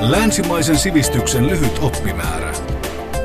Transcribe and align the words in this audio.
Länsimaisen 0.00 0.76
sivistyksen 0.76 1.46
lyhyt 1.46 1.78
oppimäärä. 1.82 2.52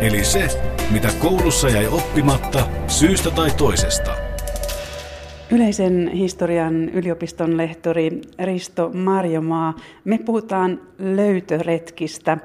Eli 0.01 0.24
se, 0.24 0.47
mitä 0.92 1.09
koulussa 1.19 1.69
jäi 1.69 1.87
oppimatta 1.87 2.67
syystä 2.87 3.32
tai 3.32 3.51
toisesta. 3.51 4.16
Yleisen 5.51 6.08
historian 6.08 6.90
yliopiston 6.90 7.58
lehtori 7.58 8.21
Risto 8.43 8.91
Marjomaa, 8.93 9.73
me 10.04 10.18
puhutaan 10.18 10.82
löytöretkistä. 11.00 12.38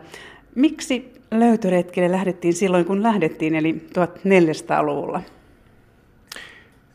Miksi 0.54 1.12
löytöretkille 1.30 2.12
lähdettiin 2.12 2.54
silloin, 2.54 2.84
kun 2.84 3.02
lähdettiin, 3.02 3.54
eli 3.54 3.86
1400-luvulla? 3.88 5.22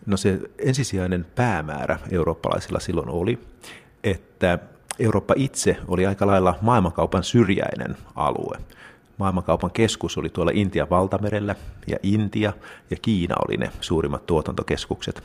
No 0.05 0.17
se 0.17 0.39
ensisijainen 0.59 1.25
päämäärä 1.35 1.99
eurooppalaisilla 2.11 2.79
silloin 2.79 3.09
oli, 3.09 3.39
että 4.03 4.59
Eurooppa 4.99 5.33
itse 5.37 5.77
oli 5.87 6.05
aika 6.05 6.27
lailla 6.27 6.55
maailmankaupan 6.61 7.23
syrjäinen 7.23 7.97
alue. 8.15 8.57
Maailmankaupan 9.17 9.71
keskus 9.71 10.17
oli 10.17 10.29
tuolla 10.29 10.51
Intian 10.53 10.89
valtamerellä 10.89 11.55
ja 11.87 11.97
Intia 12.03 12.53
ja 12.91 12.97
Kiina 13.01 13.35
oli 13.47 13.57
ne 13.57 13.71
suurimmat 13.81 14.25
tuotantokeskukset. 14.25 15.23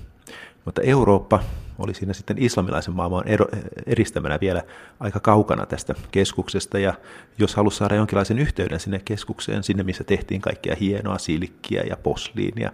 Mutta 0.65 0.83
Eurooppa 0.83 1.41
oli 1.79 1.95
siinä 1.95 2.13
sitten 2.13 2.39
islamilaisen 2.39 2.95
maailman 2.95 3.25
eristämänä 3.87 4.39
vielä 4.41 4.63
aika 5.01 5.21
kaukana 5.21 5.67
tästä 5.67 5.95
keskuksesta, 6.11 6.79
ja 6.79 6.95
jos 7.39 7.55
halusi 7.55 7.77
saada 7.77 7.95
jonkinlaisen 7.95 8.39
yhteyden 8.39 8.81
sinne 8.81 9.01
keskukseen, 9.05 9.63
sinne 9.63 9.83
missä 9.83 10.05
tehtiin 10.05 10.41
kaikkia 10.41 10.77
hienoa 10.81 11.19
silkkiä 11.19 11.83
ja 11.83 11.97
posliinia, 11.97 12.73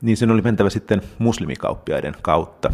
niin 0.00 0.16
sen 0.16 0.30
oli 0.30 0.42
mentävä 0.42 0.70
sitten 0.70 1.02
muslimikauppiaiden 1.18 2.14
kautta. 2.22 2.70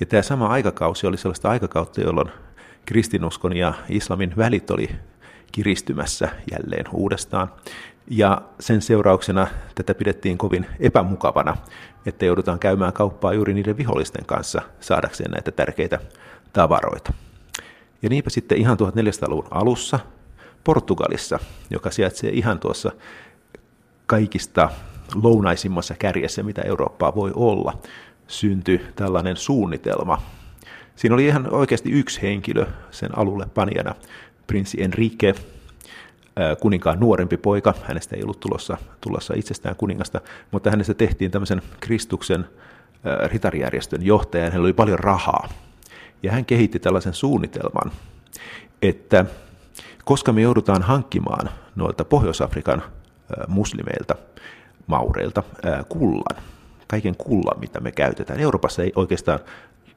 Ja 0.00 0.06
tämä 0.06 0.22
sama 0.22 0.46
aikakausi 0.46 1.06
oli 1.06 1.16
sellaista 1.16 1.50
aikakautta, 1.50 2.00
jolloin 2.00 2.30
kristinuskon 2.86 3.56
ja 3.56 3.74
islamin 3.88 4.32
välit 4.36 4.70
oli 4.70 4.90
kiristymässä 5.52 6.28
jälleen 6.50 6.84
uudestaan. 6.92 7.52
Ja 8.10 8.42
sen 8.60 8.82
seurauksena 8.82 9.46
tätä 9.74 9.94
pidettiin 9.94 10.38
kovin 10.38 10.66
epämukavana, 10.80 11.56
että 12.06 12.24
joudutaan 12.24 12.58
käymään 12.58 12.92
kauppaa 12.92 13.32
juuri 13.32 13.54
niiden 13.54 13.76
vihollisten 13.76 14.26
kanssa 14.26 14.62
saadakseen 14.80 15.30
näitä 15.30 15.50
tärkeitä 15.50 15.98
tavaroita. 16.52 17.12
Ja 18.02 18.08
niinpä 18.08 18.30
sitten 18.30 18.58
ihan 18.58 18.76
1400-luvun 18.76 19.48
alussa 19.50 19.98
Portugalissa, 20.64 21.38
joka 21.70 21.90
sijaitsee 21.90 22.30
ihan 22.30 22.58
tuossa 22.58 22.92
kaikista 24.06 24.70
lounaisimmassa 25.22 25.94
kärjessä, 25.94 26.42
mitä 26.42 26.62
Eurooppaa 26.62 27.14
voi 27.14 27.32
olla, 27.34 27.78
syntyi 28.26 28.86
tällainen 28.96 29.36
suunnitelma. 29.36 30.22
Siinä 30.96 31.14
oli 31.14 31.26
ihan 31.26 31.54
oikeasti 31.54 31.90
yksi 31.90 32.22
henkilö 32.22 32.66
sen 32.90 33.18
alulle 33.18 33.46
panijana, 33.54 33.94
prinssi 34.46 34.82
Enrique, 34.82 35.34
kuninkaan 36.60 37.00
nuorempi 37.00 37.36
poika, 37.36 37.74
hänestä 37.82 38.16
ei 38.16 38.22
ollut 38.22 38.40
tulossa, 38.40 38.76
tulossa 39.00 39.34
itsestään 39.36 39.76
kuningasta, 39.76 40.20
mutta 40.50 40.70
hänestä 40.70 40.94
tehtiin 40.94 41.30
tämmöisen 41.30 41.62
Kristuksen 41.80 42.44
ritarijärjestön 43.24 44.02
johtaja, 44.02 44.44
hänellä 44.44 44.64
oli 44.64 44.72
paljon 44.72 44.98
rahaa. 44.98 45.48
Ja 46.22 46.32
hän 46.32 46.44
kehitti 46.44 46.78
tällaisen 46.78 47.14
suunnitelman, 47.14 47.92
että 48.82 49.24
koska 50.04 50.32
me 50.32 50.40
joudutaan 50.40 50.82
hankkimaan 50.82 51.50
noilta 51.74 52.04
Pohjois-Afrikan 52.04 52.82
muslimeilta, 53.48 54.14
maureilta 54.86 55.42
kullan, 55.88 56.42
kaiken 56.86 57.16
kullan, 57.16 57.60
mitä 57.60 57.80
me 57.80 57.92
käytetään. 57.92 58.40
Euroopassa 58.40 58.82
ei 58.82 58.92
oikeastaan 58.96 59.40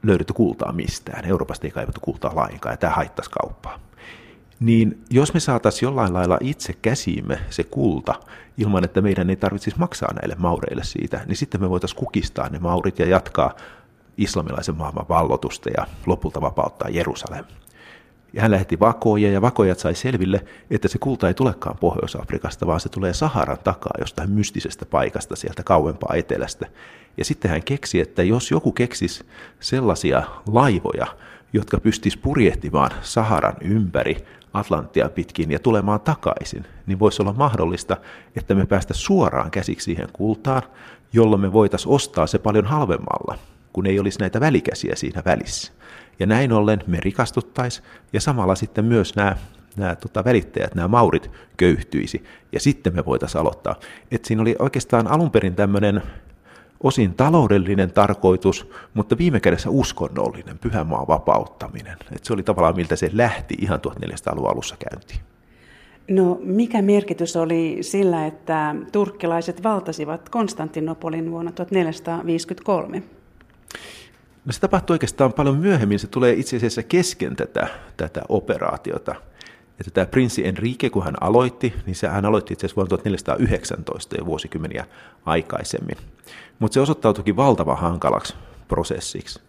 löydetty 0.08 0.34
kultaa 0.34 0.72
mistään. 0.72 1.26
Euroopasta 1.26 1.68
ei 1.68 1.72
kaivattu 1.72 2.02
kultaa 2.02 2.36
lainkaan, 2.36 2.74
ja 2.74 2.78
tämä 2.78 2.94
haittaisi 2.94 3.32
kauppaa 3.32 3.80
niin 4.60 5.04
jos 5.10 5.34
me 5.34 5.40
saataisiin 5.40 5.88
jollain 5.88 6.14
lailla 6.14 6.38
itse 6.42 6.74
käsiimme 6.74 7.40
se 7.50 7.64
kulta 7.64 8.16
ilman, 8.58 8.84
että 8.84 9.02
meidän 9.02 9.30
ei 9.30 9.36
tarvitsisi 9.36 9.80
maksaa 9.80 10.14
näille 10.14 10.36
maureille 10.38 10.84
siitä, 10.84 11.22
niin 11.26 11.36
sitten 11.36 11.62
me 11.62 11.70
voitaisiin 11.70 12.00
kukistaa 12.00 12.50
ne 12.50 12.60
maurit 12.60 13.00
ja 13.00 13.06
jatkaa 13.06 13.54
islamilaisen 14.18 14.76
maailman 14.76 15.06
vallotusta 15.10 15.70
ja 15.78 15.88
lopulta 16.06 16.42
vapauttaa 16.42 16.90
Jerusalem. 16.90 17.46
Ja 18.36 18.42
hän 18.42 18.52
lähetti 18.52 18.80
vakoja 18.80 19.32
ja 19.32 19.42
vakojat 19.42 19.80
sai 19.80 19.96
selville, 19.96 20.46
että 20.70 20.88
se 20.88 20.98
kulta 20.98 21.28
ei 21.28 21.34
tulekaan 21.34 21.78
Pohjois-Afrikasta, 21.78 22.68
vaan 22.68 22.80
se 22.80 22.90
tulee 22.90 23.14
Saharan 23.14 23.58
takaa 23.64 23.94
jostain 24.00 24.32
mystisestä 24.32 24.86
paikasta 24.86 25.36
sieltä 25.36 25.64
kauempaa 25.64 26.16
etelästä. 26.16 26.68
Ja 27.18 27.26
sitten 27.26 27.52
hän 27.52 27.64
keksi, 27.64 28.00
että 28.00 28.24
jos 28.24 28.52
joku 28.52 28.72
keksisi 28.72 29.26
sellaisia 29.60 30.24
laivoja, 30.48 31.08
jotka 31.54 31.80
pystyisivät 31.80 32.24
purjehtimaan 32.24 32.92
Saharan 33.02 33.56
ympäri 33.62 34.26
Atlanttia 34.54 35.10
pitkin 35.10 35.52
ja 35.52 35.60
tulemaan 35.60 36.02
takaisin, 36.02 36.66
niin 36.86 37.00
voisi 37.00 37.22
olla 37.22 37.34
mahdollista, 37.34 37.98
että 38.36 38.56
me 38.56 38.66
päästä 38.66 38.94
suoraan 38.94 39.52
käsiksi 39.52 39.86
siihen 39.86 40.08
kultaan, 40.14 40.62
jolloin 41.14 41.42
me 41.42 41.54
voitaisiin 41.54 41.92
ostaa 41.94 42.28
se 42.28 42.40
paljon 42.40 42.66
halvemmalla, 42.66 43.38
kun 43.74 43.86
ei 43.86 44.00
olisi 44.00 44.20
näitä 44.20 44.40
välikäsiä 44.40 44.96
siinä 44.96 45.22
välissä. 45.26 45.74
Ja 46.20 46.26
näin 46.26 46.52
ollen 46.52 46.84
me 46.88 47.00
rikastuttaisiin 47.00 47.88
ja 48.14 48.22
samalla 48.22 48.56
sitten 48.56 48.86
myös 48.86 49.16
nämä 49.16 49.36
nämä 49.78 49.96
tota, 49.96 50.24
välittäjät, 50.24 50.76
nämä 50.76 50.88
maurit 50.88 51.32
köyhtyisi, 51.58 52.24
ja 52.52 52.60
sitten 52.60 52.96
me 52.96 53.06
voitaisiin 53.06 53.42
aloittaa. 53.42 53.76
Et 54.12 54.26
siinä 54.26 54.42
oli 54.42 54.56
oikeastaan 54.60 55.08
alun 55.08 55.32
perin 55.32 55.56
tämmöinen 55.56 56.02
osin 56.84 57.14
taloudellinen 57.14 57.92
tarkoitus, 57.92 58.70
mutta 58.94 59.18
viime 59.18 59.40
kädessä 59.40 59.70
uskonnollinen, 59.70 60.60
pyhämaan 60.60 61.08
vapauttaminen. 61.08 61.98
Et 62.16 62.26
se 62.26 62.34
oli 62.34 62.44
tavallaan 62.44 62.76
miltä 62.76 62.96
se 62.96 63.10
lähti 63.14 63.56
ihan 63.62 63.80
1400-luvun 63.88 64.52
alussa 64.52 64.76
käyntiin. 64.90 65.20
No 66.10 66.40
mikä 66.44 66.82
merkitys 66.82 67.36
oli 67.36 67.78
sillä, 67.82 68.26
että 68.26 68.76
turkkilaiset 68.92 69.64
valtasivat 69.64 70.30
Konstantinopolin 70.30 71.32
vuonna 71.32 71.52
1453? 71.52 73.04
No 74.46 74.52
se 74.52 74.60
tapahtui 74.60 74.94
oikeastaan 74.94 75.34
paljon 75.34 75.58
myöhemmin. 75.58 76.00
Se 76.00 76.08
tulee 76.08 76.34
itse 76.34 76.58
asiassa 76.58 76.84
kesken 76.84 77.36
tätä, 77.36 77.68
tätä 77.98 78.22
operaatiota. 78.30 79.16
Että 79.80 79.92
tämä 79.94 80.06
prinssi 80.06 80.48
Enrique, 80.48 80.90
kun 80.90 81.04
hän 81.04 81.16
aloitti, 81.22 81.74
niin 81.86 81.96
se, 81.96 82.08
hän 82.08 82.26
aloitti 82.26 82.54
itse 82.54 82.66
asiassa 82.66 82.76
vuonna 82.76 82.90
1419 82.90 84.16
jo 84.18 84.26
vuosikymmeniä 84.26 84.86
aikaisemmin. 85.26 85.98
Mutta 86.60 86.74
se 86.74 86.80
osoittautuikin 86.80 87.36
valtavan 87.36 87.78
hankalaksi 87.78 88.36
prosessiksi. 88.68 89.40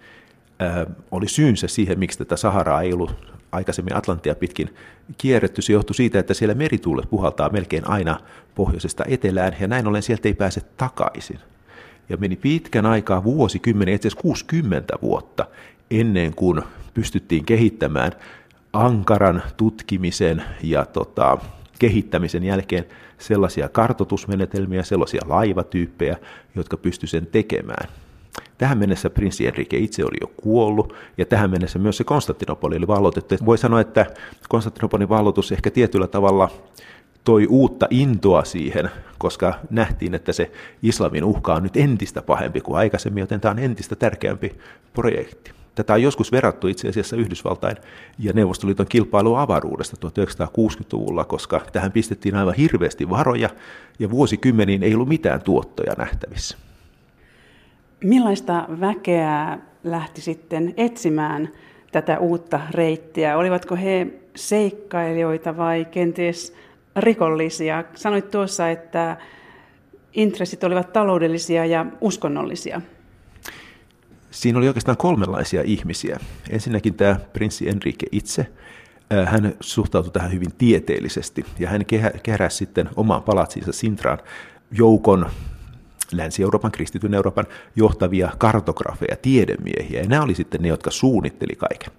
Ö, 0.63 0.87
oli 1.11 1.29
syynsä 1.29 1.69
siihen, 1.69 1.99
miksi 1.99 2.19
tätä 2.19 2.37
Saharaa 2.37 2.83
ei 2.83 2.93
ollut 2.93 3.37
aikaisemmin 3.53 3.97
Atlantia 3.97 4.35
pitkin 4.35 4.75
kierretty. 5.19 5.63
Se 5.63 5.73
johtui 5.73 5.95
siitä, 5.95 6.19
että 6.19 6.35
siellä 6.35 6.55
merituulet 6.55 7.11
puhaltaa 7.11 7.49
melkein 7.49 7.89
aina 7.89 8.21
pohjoisesta 8.55 9.05
etelään, 9.09 9.57
ja 9.61 9.69
näin 9.69 9.87
ollen 9.87 10.03
sieltä 10.03 10.29
ei 10.29 10.35
pääse 10.35 10.61
takaisin. 10.77 11.41
Ja 12.09 12.17
meni 12.17 12.37
pitkän 12.37 12.87
aikaa, 12.87 13.25
vuosikymmenen, 13.25 13.95
itse 13.95 14.09
asiassa 14.09 14.23
60 14.23 14.95
vuotta, 15.03 15.47
ennen 15.91 16.35
kuin 16.35 16.63
pystyttiin 16.95 17.45
kehittämään 17.45 18.13
ankaran 18.73 19.43
tutkimisen 19.57 20.43
ja 20.63 20.87
tota, 20.87 21.39
kehittämisen 21.79 22.45
jälkeen 22.45 22.85
sellaisia 23.19 23.69
kartotusmenetelmiä, 23.69 24.83
sellaisia 24.83 25.23
laivatyyppejä, 25.27 26.17
jotka 26.55 26.77
pysty 26.77 27.07
sen 27.07 27.27
tekemään. 27.27 27.89
Tähän 28.59 28.79
mennessä 28.79 29.11
prinssi 29.11 29.47
Enrique 29.47 29.79
itse 29.79 30.05
oli 30.05 30.17
jo 30.21 30.31
kuollut, 30.43 30.95
ja 31.19 31.27
tähän 31.27 31.51
mennessä 31.51 31.79
myös 31.79 31.97
se 31.97 32.05
Konstantinopoli 32.05 32.77
oli 32.77 32.87
vallotettu. 32.87 33.35
Voi 33.47 33.59
sanoa, 33.59 33.81
että 33.81 34.07
Konstantinopolin 34.49 35.09
vallotus 35.09 35.53
ehkä 35.53 35.71
tietyllä 35.71 36.07
tavalla 36.07 36.51
toi 37.27 37.47
uutta 37.47 37.87
intoa 37.91 38.45
siihen, 38.45 38.91
koska 39.19 39.55
nähtiin, 39.71 40.15
että 40.15 40.33
se 40.33 40.51
islamin 40.83 41.25
uhka 41.25 41.55
on 41.55 41.63
nyt 41.63 41.77
entistä 41.77 42.23
pahempi 42.23 42.61
kuin 42.61 42.79
aikaisemmin, 42.79 43.21
joten 43.21 43.41
tämä 43.41 43.53
on 43.53 43.59
entistä 43.59 43.97
tärkeämpi 43.97 44.53
projekti. 44.95 45.51
Tätä 45.75 45.93
on 45.93 46.03
joskus 46.03 46.33
verrattu 46.33 46.69
itse 46.69 46.89
asiassa 46.89 47.17
Yhdysvaltain 47.17 47.77
ja 48.19 48.33
Neuvostoliiton 48.33 48.87
kilpailua 48.89 49.43
avaruudesta 49.43 50.09
1960-luvulla, 50.09 51.25
koska 51.25 51.61
tähän 51.73 51.93
pistettiin 51.93 52.35
aivan 52.35 52.55
hirveästi 52.55 53.11
varoja 53.11 53.51
ja 53.99 54.11
vuosikymmeniin 54.11 54.83
ei 54.83 54.95
ollut 54.95 55.09
mitään 55.09 55.43
tuottoja 55.43 55.95
nähtävissä. 55.99 56.59
Millaista 58.05 58.67
väkeä 58.81 59.59
lähti 59.85 60.21
sitten 60.21 60.75
etsimään 60.77 61.49
tätä 61.93 62.19
uutta 62.19 62.61
reittiä? 62.71 63.37
Olivatko 63.37 63.77
he 63.77 64.07
seikkailijoita 64.37 65.57
vai 65.57 65.85
kenties 65.85 66.55
rikollisia? 66.97 67.85
Sanoit 67.95 68.31
tuossa, 68.31 68.71
että 68.71 69.17
intressit 70.13 70.65
olivat 70.65 70.93
taloudellisia 70.93 71.67
ja 71.67 71.87
uskonnollisia. 72.01 72.81
Siinä 74.31 74.59
oli 74.59 74.69
oikeastaan 74.69 74.97
kolmenlaisia 74.97 75.63
ihmisiä. 75.65 76.19
Ensinnäkin 76.51 76.95
tämä 76.95 77.21
prinssi 77.33 77.69
Enrique 77.69 78.09
itse, 78.13 78.47
hän 79.27 79.55
suhtautui 79.61 80.13
tähän 80.13 80.33
hyvin 80.33 80.53
tieteellisesti 80.59 81.45
ja 81.59 81.69
hän 81.69 81.83
keräsi 82.23 82.57
sitten 82.57 82.89
omaan 82.97 83.23
palatsinsa 83.23 83.73
Sintraan 83.73 84.19
joukon 84.71 85.27
Länsi-Euroopan, 86.13 86.73
kristityn 86.73 87.15
Euroopan 87.15 87.47
johtavia 87.77 88.31
kartografeja, 88.39 89.17
tiedemiehiä, 89.17 90.01
ja 90.01 90.09
nämä 90.09 90.23
oli 90.23 90.35
sitten 90.35 90.63
ne, 90.63 90.69
jotka 90.69 90.91
suunnitteli 90.91 91.57
kaiken. 91.57 91.91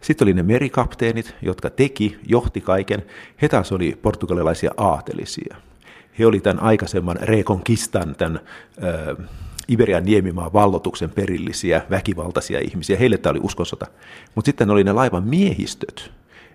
Sitten 0.00 0.24
oli 0.24 0.34
ne 0.34 0.42
merikapteenit, 0.42 1.34
jotka 1.42 1.70
teki, 1.70 2.18
johti 2.26 2.60
kaiken. 2.60 3.02
He 3.42 3.48
taas 3.48 3.72
oli 3.72 3.98
portugalilaisia 4.02 4.70
aatelisia. 4.76 5.56
He 6.18 6.26
oli 6.26 6.40
tämän 6.40 6.62
aikaisemman 6.62 7.16
Rekonkistan, 7.20 8.14
tämän 8.14 8.40
ö, 8.82 9.16
Iberian 9.68 10.04
niemimaan 10.04 10.52
vallotuksen 10.52 11.10
perillisiä, 11.10 11.82
väkivaltaisia 11.90 12.60
ihmisiä. 12.60 12.96
Heille 12.96 13.18
tämä 13.18 13.30
oli 13.30 13.40
uskonsota. 13.42 13.86
Mutta 14.34 14.48
sitten 14.48 14.70
oli 14.70 14.84
ne 14.84 14.92
laivan 14.92 15.24
miehistöt, 15.24 16.10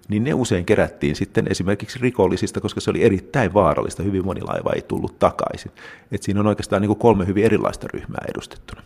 niin 0.08 0.24
ne 0.24 0.34
usein 0.34 0.66
kerättiin 0.66 1.16
sitten 1.16 1.48
esimerkiksi 1.50 2.00
rikollisista, 2.02 2.62
koska 2.62 2.82
se 2.82 2.90
oli 2.90 3.04
erittäin 3.04 3.54
vaarallista. 3.54 4.04
Hyvin 4.04 4.26
moni 4.26 4.42
laiva 4.42 4.72
ei 4.76 4.82
tullut 4.82 5.20
takaisin. 5.20 5.72
Et 6.12 6.24
siinä 6.24 6.40
on 6.40 6.48
oikeastaan 6.48 6.82
niin 6.82 6.88
kuin 6.88 7.00
kolme 7.00 7.28
hyvin 7.28 7.46
erilaista 7.46 7.88
ryhmää 7.94 8.26
edustettuna. 8.30 8.82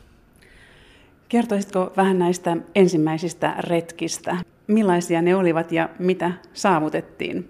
Kertoisitko 1.30 1.94
vähän 1.98 2.20
näistä 2.20 2.58
ensimmäisistä 2.76 3.56
retkistä? 3.60 4.38
Millaisia 4.68 5.22
ne 5.22 5.36
olivat 5.36 5.72
ja 5.72 5.90
mitä 6.00 6.32
saavutettiin? 6.54 7.50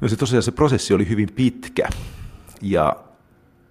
No 0.00 0.08
se 0.08 0.16
tosiaan 0.16 0.42
se 0.42 0.52
prosessi 0.52 0.94
oli 0.94 1.08
hyvin 1.08 1.28
pitkä 1.34 1.88
ja 2.62 2.96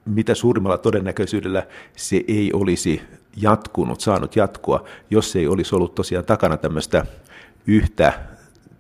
mitä 0.05 0.35
suurimmalla 0.35 0.77
todennäköisyydellä 0.77 1.67
se 1.95 2.23
ei 2.27 2.53
olisi 2.53 3.01
jatkunut, 3.35 4.01
saanut 4.01 4.35
jatkua, 4.35 4.87
jos 5.09 5.35
ei 5.35 5.47
olisi 5.47 5.75
ollut 5.75 5.95
tosiaan 5.95 6.25
takana 6.25 6.57
tämmöistä 6.57 7.05
yhtä 7.67 8.13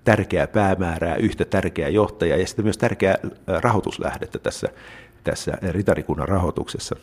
tärkeää 0.03 0.47
päämäärää, 0.47 1.15
yhtä 1.15 1.45
tärkeää 1.45 1.89
johtajaa 1.89 2.37
ja 2.37 2.47
sitten 2.47 2.65
myös 2.65 2.77
tärkeää 2.77 3.17
rahoituslähdettä 3.47 4.39
tässä, 4.39 4.67
tässä 5.23 5.57
ritarikunnan 5.61 6.27
rahoituksessa. 6.27 6.95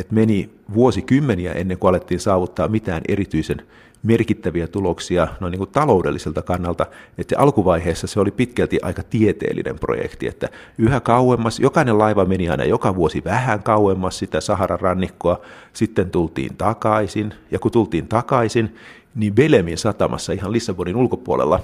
Et 0.00 0.10
meni 0.10 0.50
vuosikymmeniä 0.74 1.52
ennen 1.52 1.78
kuin 1.78 1.88
alettiin 1.88 2.20
saavuttaa 2.20 2.68
mitään 2.68 3.02
erityisen 3.08 3.62
merkittäviä 4.02 4.66
tuloksia 4.66 5.28
noin 5.40 5.50
niin 5.50 5.58
kuin 5.58 5.70
taloudelliselta 5.70 6.42
kannalta, 6.42 6.86
että 7.18 7.38
alkuvaiheessa 7.38 8.06
se 8.06 8.20
oli 8.20 8.30
pitkälti 8.30 8.78
aika 8.82 9.02
tieteellinen 9.02 9.78
projekti, 9.78 10.26
että 10.26 10.48
yhä 10.78 11.00
kauemmas, 11.00 11.60
jokainen 11.60 11.98
laiva 11.98 12.24
meni 12.24 12.48
aina 12.48 12.64
joka 12.64 12.96
vuosi 12.96 13.24
vähän 13.24 13.62
kauemmas 13.62 14.18
sitä 14.18 14.40
Saharan 14.40 14.80
rannikkoa, 14.80 15.40
sitten 15.72 16.10
tultiin 16.10 16.56
takaisin, 16.56 17.34
ja 17.50 17.58
kun 17.58 17.72
tultiin 17.72 18.08
takaisin, 18.08 18.76
niin 19.14 19.34
Belemin 19.34 19.78
satamassa 19.78 20.32
ihan 20.32 20.52
Lissabonin 20.52 20.96
ulkopuolella 20.96 21.60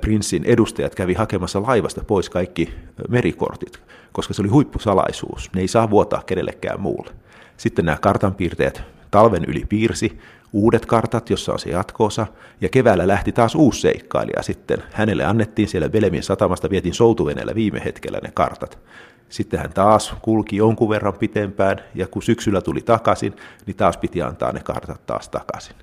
prinssin 0.00 0.44
edustajat 0.44 0.94
kävi 0.94 1.14
hakemassa 1.14 1.62
laivasta 1.62 2.04
pois 2.04 2.30
kaikki 2.30 2.74
merikortit, 3.08 3.80
koska 4.12 4.34
se 4.34 4.42
oli 4.42 4.48
huippusalaisuus. 4.48 5.50
Ne 5.54 5.60
ei 5.60 5.68
saa 5.68 5.90
vuotaa 5.90 6.22
kenellekään 6.26 6.80
muulle. 6.80 7.21
Sitten 7.62 7.84
nämä 7.84 7.98
kartanpiirteet 8.00 8.82
talven 9.10 9.44
yli 9.44 9.64
piirsi 9.68 10.18
uudet 10.52 10.86
kartat, 10.86 11.30
jossa 11.30 11.52
on 11.52 11.58
se 11.58 11.70
jatkoosa, 11.70 12.26
ja 12.60 12.68
keväällä 12.68 13.08
lähti 13.08 13.32
taas 13.32 13.54
uusi 13.54 13.80
seikkailija 13.80 14.42
sitten. 14.42 14.82
Hänelle 14.92 15.24
annettiin 15.24 15.68
siellä 15.68 15.92
Velemin 15.92 16.22
satamasta, 16.22 16.70
vietin 16.70 16.94
soutuveneellä 16.94 17.54
viime 17.54 17.82
hetkellä 17.84 18.18
ne 18.22 18.30
kartat. 18.34 18.78
Sitten 19.28 19.60
hän 19.60 19.72
taas 19.72 20.14
kulki 20.22 20.56
jonkun 20.56 20.88
verran 20.88 21.14
pitempään, 21.14 21.80
ja 21.94 22.06
kun 22.06 22.22
syksyllä 22.22 22.60
tuli 22.60 22.80
takaisin, 22.80 23.36
niin 23.66 23.76
taas 23.76 23.96
piti 23.96 24.22
antaa 24.22 24.52
ne 24.52 24.60
kartat 24.60 25.06
taas 25.06 25.28
takaisin. 25.28 25.76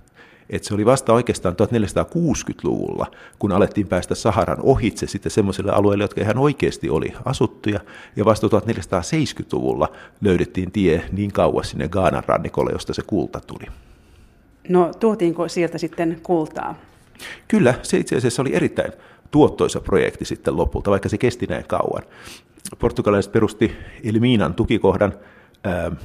Et 0.49 0.63
se 0.63 0.73
oli 0.73 0.85
vasta 0.85 1.13
oikeastaan 1.13 1.55
1460-luvulla, 1.55 3.05
kun 3.39 3.51
alettiin 3.51 3.87
päästä 3.87 4.15
Saharan 4.15 4.61
ohitse 4.61 5.07
sitten 5.07 5.31
semmoisille 5.31 5.71
alueille, 5.71 6.03
jotka 6.03 6.21
ihan 6.21 6.37
oikeasti 6.37 6.89
oli 6.89 7.13
asuttuja, 7.25 7.79
ja 8.15 8.25
vasta 8.25 8.47
1470-luvulla 8.47 9.91
löydettiin 10.21 10.71
tie 10.71 11.03
niin 11.11 11.31
kauas 11.31 11.69
sinne 11.69 11.87
Gaanan 11.87 12.23
rannikolle, 12.27 12.71
josta 12.71 12.93
se 12.93 13.01
kulta 13.07 13.39
tuli. 13.39 13.65
No 14.69 14.91
tuotiinko 14.99 15.47
sieltä 15.47 15.77
sitten 15.77 16.19
kultaa? 16.23 16.75
Kyllä, 17.47 17.73
se 17.81 17.97
itse 17.97 18.15
asiassa 18.15 18.41
oli 18.41 18.55
erittäin 18.55 18.91
tuottoisa 19.31 19.79
projekti 19.79 20.25
sitten 20.25 20.57
lopulta, 20.57 20.91
vaikka 20.91 21.09
se 21.09 21.17
kesti 21.17 21.45
näin 21.45 21.65
kauan. 21.67 22.03
Portugalaiset 22.79 23.31
perusti 23.31 23.71
Elminan 24.03 24.53
tukikohdan 24.53 25.13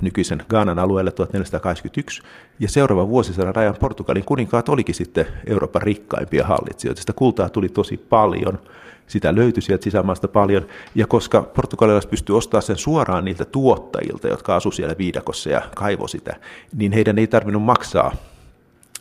nykyisen 0.01 0.43
Gaanan 0.49 0.79
alueelle 0.79 1.13
1481, 1.13 2.23
ja 2.61 2.69
seuraavan 2.69 3.09
vuosisadan 3.09 3.59
ajan 3.59 3.77
Portugalin 3.81 4.25
kuninkaat 4.25 4.69
olikin 4.69 4.95
sitten 4.95 5.27
Euroopan 5.47 5.83
rikkaimpia 5.83 6.47
hallitsijoita. 6.47 7.01
Sitä 7.01 7.13
kultaa 7.13 7.49
tuli 7.49 7.69
tosi 7.69 7.97
paljon, 7.97 8.59
sitä 9.07 9.35
löytyi 9.35 9.63
sieltä 9.63 9.85
sisämaasta 9.85 10.29
paljon, 10.29 10.67
ja 10.95 11.07
koska 11.07 11.43
portugalilaiset 11.43 12.11
pystyivät 12.11 12.39
ostamaan 12.39 12.63
sen 12.63 12.77
suoraan 12.77 13.25
niiltä 13.25 13.45
tuottajilta, 13.45 14.29
jotka 14.29 14.57
asuivat 14.57 14.77
siellä 14.77 14.95
viidakossa 14.99 15.51
ja 15.51 15.63
kaivo 15.75 16.09
sitä, 16.09 16.37
niin 16.77 16.93
heidän 16.93 17.19
ei 17.19 17.27
tarvinnut 17.27 17.63
maksaa 17.63 18.13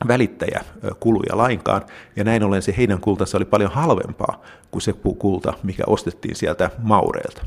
välittäjäkuluja 0.07 1.37
lainkaan, 1.37 1.81
ja 2.15 2.23
näin 2.23 2.43
ollen 2.43 2.61
se 2.61 2.73
heidän 2.77 3.01
kultansa 3.01 3.37
oli 3.37 3.45
paljon 3.45 3.71
halvempaa 3.71 4.41
kuin 4.71 4.81
se 4.81 4.93
kulta, 5.17 5.53
mikä 5.63 5.83
ostettiin 5.87 6.35
sieltä 6.35 6.69
maureilta. 6.77 7.45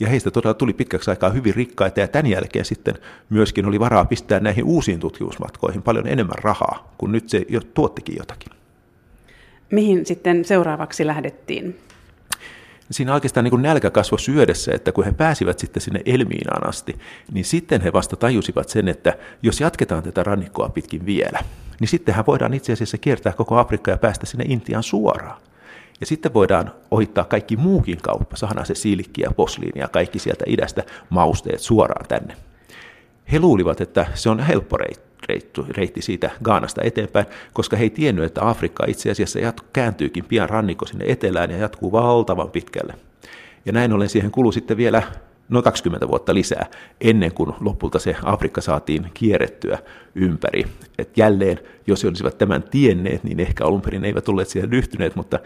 Ja 0.00 0.08
heistä 0.08 0.30
todella 0.30 0.54
tuli 0.54 0.72
pitkäksi 0.72 1.10
aikaa 1.10 1.30
hyvin 1.30 1.54
rikkaita, 1.54 2.00
ja 2.00 2.08
tämän 2.08 2.26
jälkeen 2.26 2.64
sitten 2.64 2.94
myöskin 3.30 3.66
oli 3.66 3.80
varaa 3.80 4.04
pistää 4.04 4.40
näihin 4.40 4.64
uusiin 4.64 5.00
tutkimusmatkoihin 5.00 5.82
paljon 5.82 6.06
enemmän 6.06 6.38
rahaa, 6.38 6.94
kun 6.98 7.12
nyt 7.12 7.28
se 7.28 7.46
jo 7.48 7.60
tuottikin 7.60 8.16
jotakin. 8.18 8.52
Mihin 9.70 10.06
sitten 10.06 10.44
seuraavaksi 10.44 11.06
lähdettiin? 11.06 11.78
Siinä 12.90 13.14
oikeastaan 13.14 13.44
niin 13.44 13.50
kuin 13.50 13.62
nälkä 13.62 13.90
kasvoi 13.90 14.20
syödessä, 14.20 14.72
että 14.74 14.92
kun 14.92 15.04
he 15.04 15.12
pääsivät 15.12 15.58
sitten 15.58 15.82
sinne 15.82 16.00
Elmiinaan 16.06 16.68
asti, 16.68 16.98
niin 17.32 17.44
sitten 17.44 17.80
he 17.80 17.92
vasta 17.92 18.16
tajusivat 18.16 18.68
sen, 18.68 18.88
että 18.88 19.16
jos 19.42 19.60
jatketaan 19.60 20.02
tätä 20.02 20.22
rannikkoa 20.22 20.68
pitkin 20.68 21.06
vielä, 21.06 21.38
niin 21.80 21.88
sittenhän 21.88 22.26
voidaan 22.26 22.54
itse 22.54 22.72
asiassa 22.72 22.98
kiertää 22.98 23.32
koko 23.32 23.58
Afrikka 23.58 23.90
ja 23.90 23.98
päästä 23.98 24.26
sinne 24.26 24.44
Intiaan 24.48 24.82
suoraan. 24.82 25.40
Ja 26.00 26.06
sitten 26.06 26.34
voidaan 26.34 26.72
ohittaa 26.90 27.24
kaikki 27.24 27.56
muukin 27.56 27.98
kauppa, 28.02 28.36
saada 28.36 28.64
se 28.64 28.74
silkki 28.74 29.22
ja 29.22 29.30
posliini 29.36 29.80
ja 29.80 29.88
kaikki 29.88 30.18
sieltä 30.18 30.44
idästä 30.48 30.82
mausteet 31.10 31.60
suoraan 31.60 32.06
tänne. 32.08 32.36
He 33.32 33.40
luulivat, 33.40 33.80
että 33.80 34.06
se 34.14 34.30
on 34.30 34.40
helppo 34.40 34.76
reitti, 35.70 36.02
siitä 36.02 36.30
Gaanasta 36.44 36.82
eteenpäin, 36.82 37.26
koska 37.52 37.76
he 37.76 37.82
ei 37.82 37.90
tiennyt, 37.90 38.24
että 38.24 38.48
Afrikka 38.48 38.84
itse 38.88 39.10
asiassa 39.10 39.38
jat- 39.38 39.64
kääntyykin 39.72 40.24
pian 40.24 40.48
rannikko 40.48 40.86
sinne 40.86 41.04
etelään 41.08 41.50
ja 41.50 41.56
jatkuu 41.56 41.92
valtavan 41.92 42.50
pitkälle. 42.50 42.94
Ja 43.66 43.72
näin 43.72 43.92
ollen 43.92 44.08
siihen 44.08 44.30
kului 44.30 44.52
sitten 44.52 44.76
vielä 44.76 45.02
noin 45.48 45.64
20 45.64 46.08
vuotta 46.08 46.34
lisää, 46.34 46.66
ennen 47.00 47.34
kuin 47.34 47.52
lopulta 47.60 47.98
se 47.98 48.16
Afrikka 48.22 48.60
saatiin 48.60 49.10
kierrettyä 49.14 49.78
ympäri. 50.14 50.64
Et 50.98 51.18
jälleen, 51.18 51.60
jos 51.86 52.02
he 52.02 52.08
olisivat 52.08 52.38
tämän 52.38 52.62
tienneet, 52.62 53.24
niin 53.24 53.40
ehkä 53.40 53.64
alun 53.64 53.82
perin 53.82 54.04
eivät 54.04 54.28
olleet 54.28 54.48
siihen 54.48 54.70
ryhtyneet, 54.70 55.16
mutta 55.16 55.38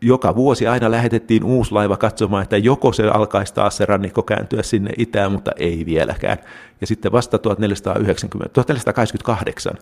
joka 0.00 0.36
vuosi 0.36 0.66
aina 0.66 0.90
lähetettiin 0.90 1.44
uusi 1.44 1.72
laiva 1.72 1.96
katsomaan, 1.96 2.42
että 2.42 2.56
joko 2.56 2.92
se 2.92 3.08
alkaisi 3.08 3.54
taas 3.54 3.76
se 3.76 3.86
rannikko 3.86 4.22
kääntyä 4.22 4.62
sinne 4.62 4.90
itään, 4.98 5.32
mutta 5.32 5.50
ei 5.56 5.86
vieläkään. 5.86 6.38
Ja 6.80 6.86
sitten 6.86 7.12
vasta 7.12 7.38
1490, 7.38 8.52
1488 8.52 9.72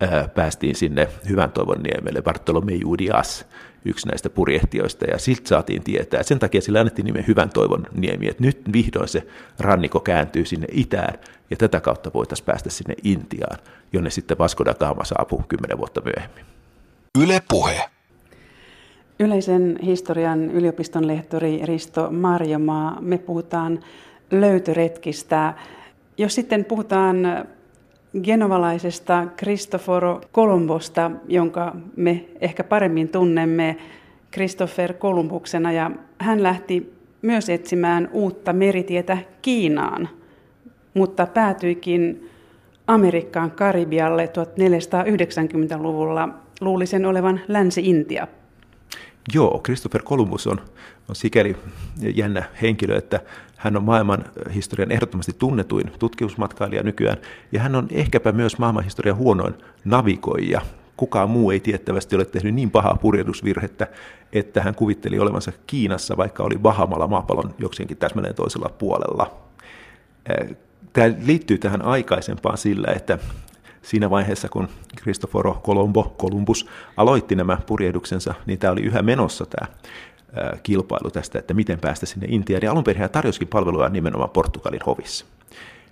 ää, 0.00 0.28
päästiin 0.28 0.74
sinne 0.74 1.08
Hyvän 1.28 1.52
toivon 1.52 1.82
niemelle, 1.82 2.22
Bartolomeu 2.22 2.98
Dias, 2.98 3.46
yksi 3.84 4.08
näistä 4.08 4.30
purjehtijoista, 4.30 5.04
ja 5.04 5.18
siltä 5.18 5.48
saatiin 5.48 5.84
tietää. 5.84 6.22
Sen 6.22 6.38
takia 6.38 6.60
sillä 6.60 6.80
annettiin 6.80 7.06
nimen 7.06 7.24
Hyvän 7.28 7.50
toivon 7.50 7.86
niemi, 7.94 8.28
että 8.28 8.42
nyt 8.42 8.60
vihdoin 8.72 9.08
se 9.08 9.26
rannikko 9.58 10.00
kääntyy 10.00 10.44
sinne 10.44 10.66
itään, 10.72 11.18
ja 11.50 11.56
tätä 11.56 11.80
kautta 11.80 12.10
voitaisiin 12.14 12.46
päästä 12.46 12.70
sinne 12.70 12.94
Intiaan, 13.02 13.58
jonne 13.92 14.10
sitten 14.10 14.38
Vasco 14.38 14.64
da 14.64 14.74
Gama 14.74 15.04
saapuu 15.04 15.44
kymmenen 15.48 15.78
vuotta 15.78 16.02
myöhemmin. 16.04 16.44
Yle 17.18 17.42
Puhe. 17.48 17.93
Yleisen 19.24 19.78
historian 19.82 20.50
yliopiston 20.50 21.06
lehtori 21.06 21.60
Risto 21.64 22.10
Marjomaa, 22.10 22.98
me 23.00 23.18
puhutaan 23.18 23.80
löytöretkistä. 24.30 25.54
Jos 26.18 26.34
sitten 26.34 26.64
puhutaan 26.64 27.16
genovalaisesta 28.22 29.26
Cristoforo 29.38 30.20
Kolumbosta, 30.32 31.10
jonka 31.28 31.76
me 31.96 32.24
ehkä 32.40 32.64
paremmin 32.64 33.08
tunnemme 33.08 33.76
Christopher 34.32 34.92
Kolumbuksena, 34.92 35.72
ja 35.72 35.90
hän 36.18 36.42
lähti 36.42 36.92
myös 37.22 37.48
etsimään 37.48 38.08
uutta 38.12 38.52
meritietä 38.52 39.18
Kiinaan, 39.42 40.08
mutta 40.94 41.26
päätyikin 41.26 42.30
Amerikkaan 42.86 43.50
Karibialle 43.50 44.26
1490-luvulla. 44.26 46.28
Luulisen 46.60 47.06
olevan 47.06 47.40
Länsi-Intia. 47.48 48.26
Joo, 49.32 49.60
Christopher 49.64 50.02
Columbus 50.02 50.46
on, 50.46 50.60
on 51.08 51.16
sikäli 51.16 51.56
jännä 52.14 52.42
henkilö, 52.62 52.96
että 52.96 53.20
hän 53.56 53.76
on 53.76 53.84
maailman 53.84 54.24
historian 54.54 54.92
ehdottomasti 54.92 55.32
tunnetuin 55.38 55.92
tutkimusmatkailija 55.98 56.82
nykyään, 56.82 57.16
ja 57.52 57.60
hän 57.60 57.74
on 57.74 57.88
ehkäpä 57.90 58.32
myös 58.32 58.58
maailmanhistorian 58.58 59.16
huonoin 59.16 59.54
navigoija. 59.84 60.60
Kukaan 60.96 61.30
muu 61.30 61.50
ei 61.50 61.60
tiettävästi 61.60 62.16
ole 62.16 62.24
tehnyt 62.24 62.54
niin 62.54 62.70
pahaa 62.70 62.98
purjehdusvirhettä, 63.00 63.86
että 64.32 64.62
hän 64.62 64.74
kuvitteli 64.74 65.18
olevansa 65.18 65.52
Kiinassa, 65.66 66.16
vaikka 66.16 66.42
oli 66.42 66.58
Bahamalla 66.58 67.06
maapallon 67.06 67.54
jokseenkin 67.58 67.96
täsmälleen 67.96 68.34
toisella 68.34 68.68
puolella. 68.68 69.36
Tämä 70.92 71.14
liittyy 71.26 71.58
tähän 71.58 71.82
aikaisempaan 71.82 72.58
sillä, 72.58 72.92
että 72.96 73.18
siinä 73.84 74.10
vaiheessa, 74.10 74.48
kun 74.48 74.68
Cristoforo 75.00 75.60
Colombo, 75.64 76.14
Columbus 76.18 76.66
aloitti 76.96 77.34
nämä 77.34 77.58
purjehduksensa, 77.66 78.34
niin 78.46 78.58
tämä 78.58 78.72
oli 78.72 78.80
yhä 78.80 79.02
menossa 79.02 79.46
tämä 79.46 79.68
kilpailu 80.62 81.10
tästä, 81.10 81.38
että 81.38 81.54
miten 81.54 81.80
päästä 81.80 82.06
sinne 82.06 82.26
Intiaan. 82.30 82.62
Ja 82.62 82.72
alun 82.72 82.84
perin 82.84 83.10
tarjosikin 83.10 83.48
palvelua 83.48 83.88
nimenomaan 83.88 84.30
Portugalin 84.30 84.80
hovissa. 84.86 85.26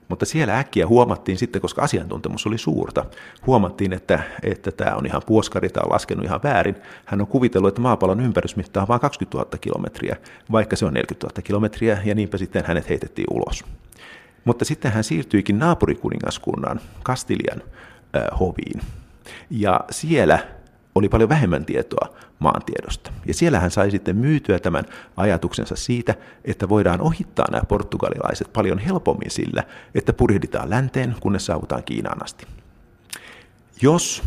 Mutta 0.09 0.27
siellä 0.27 0.59
äkkiä 0.59 0.87
huomattiin 0.87 1.39
sitten, 1.39 1.63
koska 1.63 1.83
asiantuntemus 1.83 2.47
oli 2.47 2.59
suurta, 2.59 3.05
huomattiin, 3.47 3.93
että, 3.93 4.21
että 4.43 4.73
tämä 4.73 4.97
on 4.97 5.07
ihan 5.07 5.23
puoskari, 5.27 5.69
tämä 5.69 5.85
on 5.85 5.93
laskenut 5.93 6.25
ihan 6.25 6.41
väärin. 6.45 6.77
Hän 7.05 7.21
on 7.21 7.27
kuvitellut, 7.27 7.69
että 7.69 7.81
maapallon 7.81 8.21
ympärysmitta 8.21 8.83
on 8.83 8.89
vain 8.89 9.01
20 9.01 9.39
000 9.39 9.59
kilometriä, 9.59 10.17
vaikka 10.53 10.77
se 10.77 10.87
on 10.87 10.95
40 10.95 11.27
000 11.27 11.43
kilometriä, 11.43 11.99
ja 12.05 12.15
niinpä 12.15 12.39
sitten 12.39 12.65
hänet 12.67 12.89
heitettiin 12.89 13.27
ulos. 13.31 13.65
Mutta 14.45 14.65
sitten 14.65 14.93
hän 14.93 15.05
siirtyikin 15.05 15.59
naapurikuningaskunnan 15.59 16.81
Kastilian 17.03 17.63
äh, 17.63 18.41
hoviin. 18.41 18.81
Ja 19.51 19.81
siellä 19.91 20.39
oli 20.95 21.09
paljon 21.09 21.29
vähemmän 21.29 21.65
tietoa 21.65 22.17
maantiedosta. 22.39 23.13
Ja 23.27 23.35
siellä 23.35 23.61
hän 23.61 23.71
sai 23.71 23.91
sitten 23.91 24.17
myytyä 24.17 24.59
tämän 24.59 24.85
ajatuksensa 25.17 25.77
siitä, 25.77 26.15
että 26.45 26.69
voidaan 26.69 27.01
ohittaa 27.01 27.47
nämä 27.51 27.63
portugalilaiset 27.69 28.53
paljon 28.53 28.79
helpommin 28.79 29.31
sillä, 29.31 29.63
että 29.95 30.13
purjehditaan 30.13 30.71
länteen, 30.71 31.15
kunnes 31.21 31.47
saavutaan 31.47 31.83
Kiinaan 31.85 32.25
asti. 32.25 32.47
Jos 33.83 34.23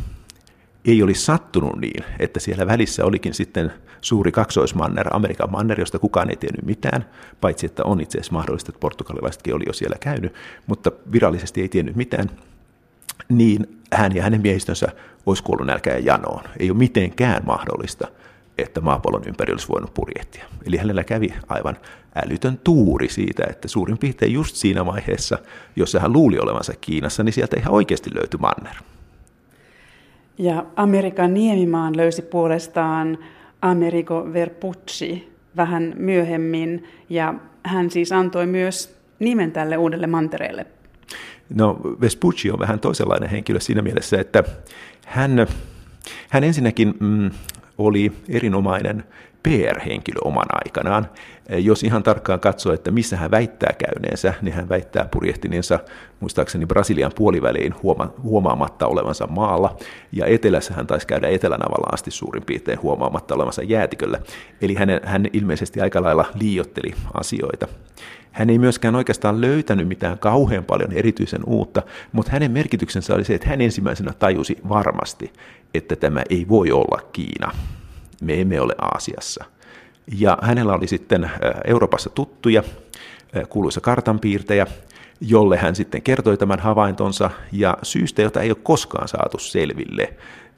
ei 0.86 1.04
olisi 1.04 1.22
sattunut 1.22 1.75
niin, 1.80 2.04
että 2.20 2.39
siellä 2.39 2.68
välissä 2.68 3.06
olikin 3.06 3.34
sitten 3.34 3.74
suuri 4.01 4.32
kaksoismanner, 4.32 5.08
Amerikan 5.12 5.51
manner, 5.51 5.80
josta 5.80 6.00
kukaan 6.00 6.30
ei 6.30 6.36
tiennyt 6.36 6.65
mitään, 6.65 7.06
paitsi 7.42 7.65
että 7.65 7.84
on 7.84 8.01
itse 8.01 8.18
asiassa 8.18 8.34
mahdollista, 8.34 8.70
että 8.70 8.80
portugalilaisetkin 8.80 9.56
oli 9.56 9.63
jo 9.68 9.74
siellä 9.74 9.96
käynyt, 10.00 10.34
mutta 10.68 10.92
virallisesti 11.12 11.62
ei 11.62 11.70
tiennyt 11.70 11.96
mitään, 11.96 12.30
niin 13.30 13.80
hän 13.94 14.15
ja 14.15 14.24
hänen 14.24 14.42
miehistönsä 14.42 14.88
olisi 15.25 15.44
kuollut 15.44 15.68
nälkään 15.68 15.98
ja 15.98 16.13
janoon. 16.13 16.44
Ei 16.60 16.70
ole 16.70 16.77
mitenkään 16.77 17.44
mahdollista, 17.46 18.08
että 18.58 18.82
maapallon 18.82 19.27
ympäri 19.27 19.51
olisi 19.51 19.68
voinut 19.68 19.94
purjehtia. 19.94 20.46
Eli 20.65 20.77
hänellä 20.77 21.04
kävi 21.04 21.34
aivan 21.48 21.77
älytön 22.25 22.60
tuuri 22.63 23.10
siitä, 23.10 23.44
että 23.50 23.68
suurin 23.68 23.98
piirtein 23.98 24.34
just 24.34 24.56
siinä 24.56 24.86
vaiheessa, 24.86 25.38
jossa 25.75 26.00
hän 26.00 26.13
luuli 26.13 26.39
olevansa 26.39 26.74
Kiinassa, 26.82 27.24
niin 27.24 27.34
sieltä 27.34 27.60
ihan 27.60 27.74
oikeasti 27.74 28.10
löytyi 28.15 28.39
manner. 28.39 28.75
Ja 30.38 30.65
Amerikan 30.75 31.34
niemimaan 31.34 31.98
löysi 31.98 32.22
puolestaan 32.22 33.18
Amerigo 33.62 34.27
Verpucci 34.34 35.36
vähän 35.58 35.94
myöhemmin, 35.98 36.84
ja 37.10 37.34
hän 37.63 37.92
siis 37.92 38.12
antoi 38.12 38.46
myös 38.46 38.98
nimen 39.20 39.51
tälle 39.51 39.77
uudelle 39.77 40.08
mantereelle. 40.08 40.65
No, 41.50 41.80
Vespucci 42.01 42.51
on 42.51 42.60
vähän 42.60 42.80
toisenlainen 42.80 43.30
henkilö 43.30 43.60
siinä 43.60 43.82
mielessä, 43.82 44.20
että 44.20 44.44
hän, 45.06 45.48
hän 46.30 46.44
ensinnäkin 46.44 46.94
mm, 47.00 47.32
oli 47.77 48.12
erinomainen 48.29 49.03
PR-henkilö 49.44 50.20
oman 50.24 50.46
aikanaan. 50.65 51.10
Jos 51.50 51.84
ihan 51.84 52.03
tarkkaan 52.03 52.39
katsoo, 52.39 52.74
että 52.74 52.91
missä 52.91 53.17
hän 53.17 53.32
väittää 53.32 53.74
käyneensä, 53.77 54.34
niin 54.41 54.53
hän 54.55 54.70
väittää 54.70 55.08
purjehtininsa 55.12 55.79
muistaakseni 56.20 56.65
Brasilian 56.65 57.12
puoliväliin 57.15 57.74
huoma- 57.84 58.13
huomaamatta 58.24 58.88
olevansa 58.88 59.27
maalla, 59.27 59.77
ja 60.12 60.25
etelässä 60.25 60.74
hän 60.74 60.88
taisi 60.88 61.08
käydä 61.08 61.27
etelänavalla 61.27 61.89
asti 61.91 62.12
suurin 62.12 62.44
piirtein 62.46 62.82
huomaamatta 62.82 63.36
olevansa 63.36 63.63
jäätiköllä. 63.63 64.20
Eli 64.62 64.75
hän, 64.75 64.89
hän 65.03 65.25
ilmeisesti 65.34 65.82
aika 65.82 66.01
lailla 66.01 66.25
liiotteli 66.39 66.94
asioita. 67.13 67.67
Hän 68.36 68.50
ei 68.50 68.60
myöskään 68.60 68.96
oikeastaan 68.96 69.42
löytänyt 69.42 69.88
mitään 69.88 70.20
kauhean 70.20 70.63
paljon 70.63 70.92
erityisen 70.92 71.42
uutta, 71.46 71.82
mutta 72.12 72.32
hänen 72.32 72.51
merkityksensä 72.51 73.15
oli 73.15 73.24
se, 73.24 73.36
että 73.36 73.50
hän 73.50 73.62
ensimmäisenä 73.62 74.13
tajusi 74.13 74.58
varmasti, 74.70 75.34
että 75.74 75.96
tämä 75.96 76.22
ei 76.30 76.46
voi 76.50 76.72
olla 76.72 77.01
Kiina. 77.13 77.51
Me 78.22 78.42
emme 78.42 78.62
ole 78.62 78.75
Aasiassa. 78.82 79.46
Ja 80.18 80.38
hänellä 80.42 80.74
oli 80.74 80.88
sitten 80.88 81.32
Euroopassa 81.65 82.10
tuttuja, 82.10 82.63
kuuluisa 83.50 83.82
kartanpiirtejä, 83.82 84.68
jolle 85.22 85.58
hän 85.58 85.75
sitten 85.75 86.01
kertoi 86.01 86.38
tämän 86.38 86.60
havaintonsa, 86.60 87.30
ja 87.51 87.77
syystä, 87.84 88.22
jota 88.22 88.42
ei 88.42 88.50
ole 88.50 88.58
koskaan 88.63 89.08
saatu 89.08 89.38
selville, 89.39 90.13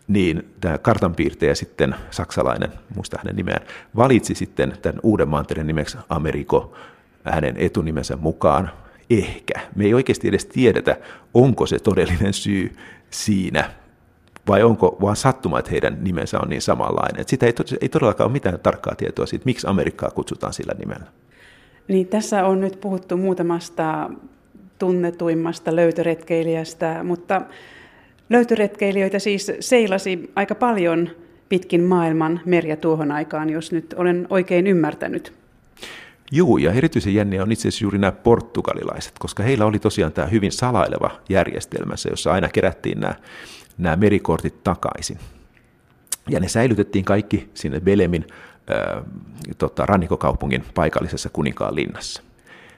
niin 0.08 0.54
tämä 0.62 0.78
kartanpiirtejä 0.78 1.56
sitten, 1.56 1.96
saksalainen, 2.12 2.70
muista 2.96 3.18
hänen 3.18 3.36
nimeään, 3.36 3.68
valitsi 3.96 4.36
sitten 4.36 4.74
tämän 4.82 5.00
uuden 5.04 5.30
mantereen 5.30 5.68
nimeksi 5.68 5.98
Ameriko 6.10 6.76
hänen 7.32 7.56
etunimensä 7.58 8.16
mukaan. 8.16 8.70
Ehkä. 9.10 9.54
Me 9.76 9.86
ei 9.86 9.94
oikeasti 9.94 10.28
edes 10.28 10.46
tiedetä, 10.46 10.98
onko 11.34 11.66
se 11.66 11.80
todellinen 11.80 12.34
syy 12.34 12.76
siinä, 13.10 13.72
vai 14.48 14.64
onko 14.64 14.98
vaan 15.02 15.16
sattuma, 15.16 15.60
että 15.60 15.72
heidän 15.72 15.98
nimensä 16.02 16.40
on 16.40 16.50
niin 16.50 16.62
samanlainen. 16.62 17.22
Että 17.22 17.32
sitä 17.32 17.46
ei, 17.46 17.54
ei 17.82 17.90
todellakaan 17.90 18.26
ole 18.26 18.34
mitään 18.34 18.60
tarkkaa 18.60 18.96
tietoa 18.96 19.26
siitä, 19.26 19.46
miksi 19.46 19.68
Amerikkaa 19.68 20.10
kutsutaan 20.10 20.54
sillä 20.54 20.74
nimellä. 20.80 21.06
Niin, 21.88 22.08
tässä 22.08 22.46
on 22.46 22.62
nyt 22.62 22.82
puhuttu 22.82 23.18
muutamasta 23.18 24.10
tunnetuimmasta 24.80 25.76
löytöretkeilijästä, 25.76 27.04
mutta 27.04 27.42
löytöretkeilijöitä 28.30 29.20
siis 29.20 29.52
seilasi 29.60 30.32
aika 30.36 30.56
paljon 30.56 31.10
pitkin 31.50 31.84
maailman 31.84 32.40
meriä 32.46 32.76
tuohon 32.76 33.12
aikaan, 33.12 33.50
jos 33.50 33.72
nyt 33.72 33.94
olen 33.98 34.28
oikein 34.30 34.68
ymmärtänyt. 34.68 35.34
Juu, 36.32 36.58
ja 36.58 36.74
erityisen 36.74 37.14
jänniä 37.14 37.44
on 37.44 37.52
itse 37.52 37.68
asiassa 37.68 37.86
juuri 37.86 37.98
nämä 37.98 38.12
portugalilaiset, 38.12 39.14
koska 39.20 39.44
heillä 39.44 39.66
oli 39.66 39.80
tosiaan 39.80 40.12
tämä 40.14 40.28
hyvin 40.28 40.52
salaileva 40.52 41.12
järjestelmässä, 41.30 42.10
jossa 42.10 42.32
aina 42.32 42.50
kerättiin 42.50 43.00
nämä, 43.00 43.16
nämä 43.78 43.96
merikortit 43.96 44.64
takaisin. 44.64 45.20
Ja 46.30 46.40
ne 46.40 46.48
säilytettiin 46.48 47.06
kaikki 47.06 47.50
sinne 47.54 47.80
Belemin 47.80 48.28
äh, 48.72 49.04
tota, 49.58 49.86
rannikokaupungin 49.86 50.64
paikallisessa 50.76 51.30
kuninkaan 51.30 51.76
linnassa. 51.76 52.22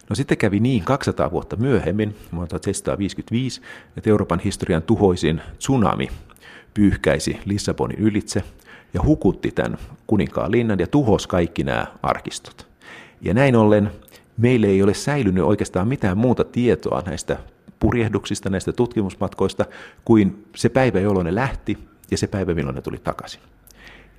No 0.09 0.15
sitten 0.15 0.37
kävi 0.37 0.59
niin 0.59 0.83
200 0.83 1.31
vuotta 1.31 1.55
myöhemmin, 1.55 2.15
vuonna 2.31 2.47
1755, 2.47 3.61
että 3.97 4.09
Euroopan 4.09 4.39
historian 4.39 4.83
tuhoisin 4.83 5.41
tsunami 5.57 6.09
pyyhkäisi 6.73 7.39
Lissabonin 7.45 7.99
ylitse 7.99 8.43
ja 8.93 9.01
hukutti 9.03 9.51
tämän 9.51 9.77
kuninkaan 10.07 10.51
linnan 10.51 10.79
ja 10.79 10.87
tuhosi 10.87 11.27
kaikki 11.27 11.63
nämä 11.63 11.87
arkistot. 12.03 12.68
Ja 13.21 13.33
näin 13.33 13.55
ollen 13.55 13.91
meille 14.37 14.67
ei 14.67 14.83
ole 14.83 14.93
säilynyt 14.93 15.43
oikeastaan 15.43 15.87
mitään 15.87 16.17
muuta 16.17 16.43
tietoa 16.43 17.03
näistä 17.05 17.37
purjehduksista, 17.79 18.49
näistä 18.49 18.73
tutkimusmatkoista, 18.73 19.65
kuin 20.05 20.45
se 20.55 20.69
päivä, 20.69 20.99
jolloin 20.99 21.25
ne 21.25 21.35
lähti 21.35 21.77
ja 22.11 22.17
se 22.17 22.27
päivä, 22.27 22.53
milloin 22.53 22.75
ne 22.75 22.81
tuli 22.81 22.97
takaisin. 22.97 23.41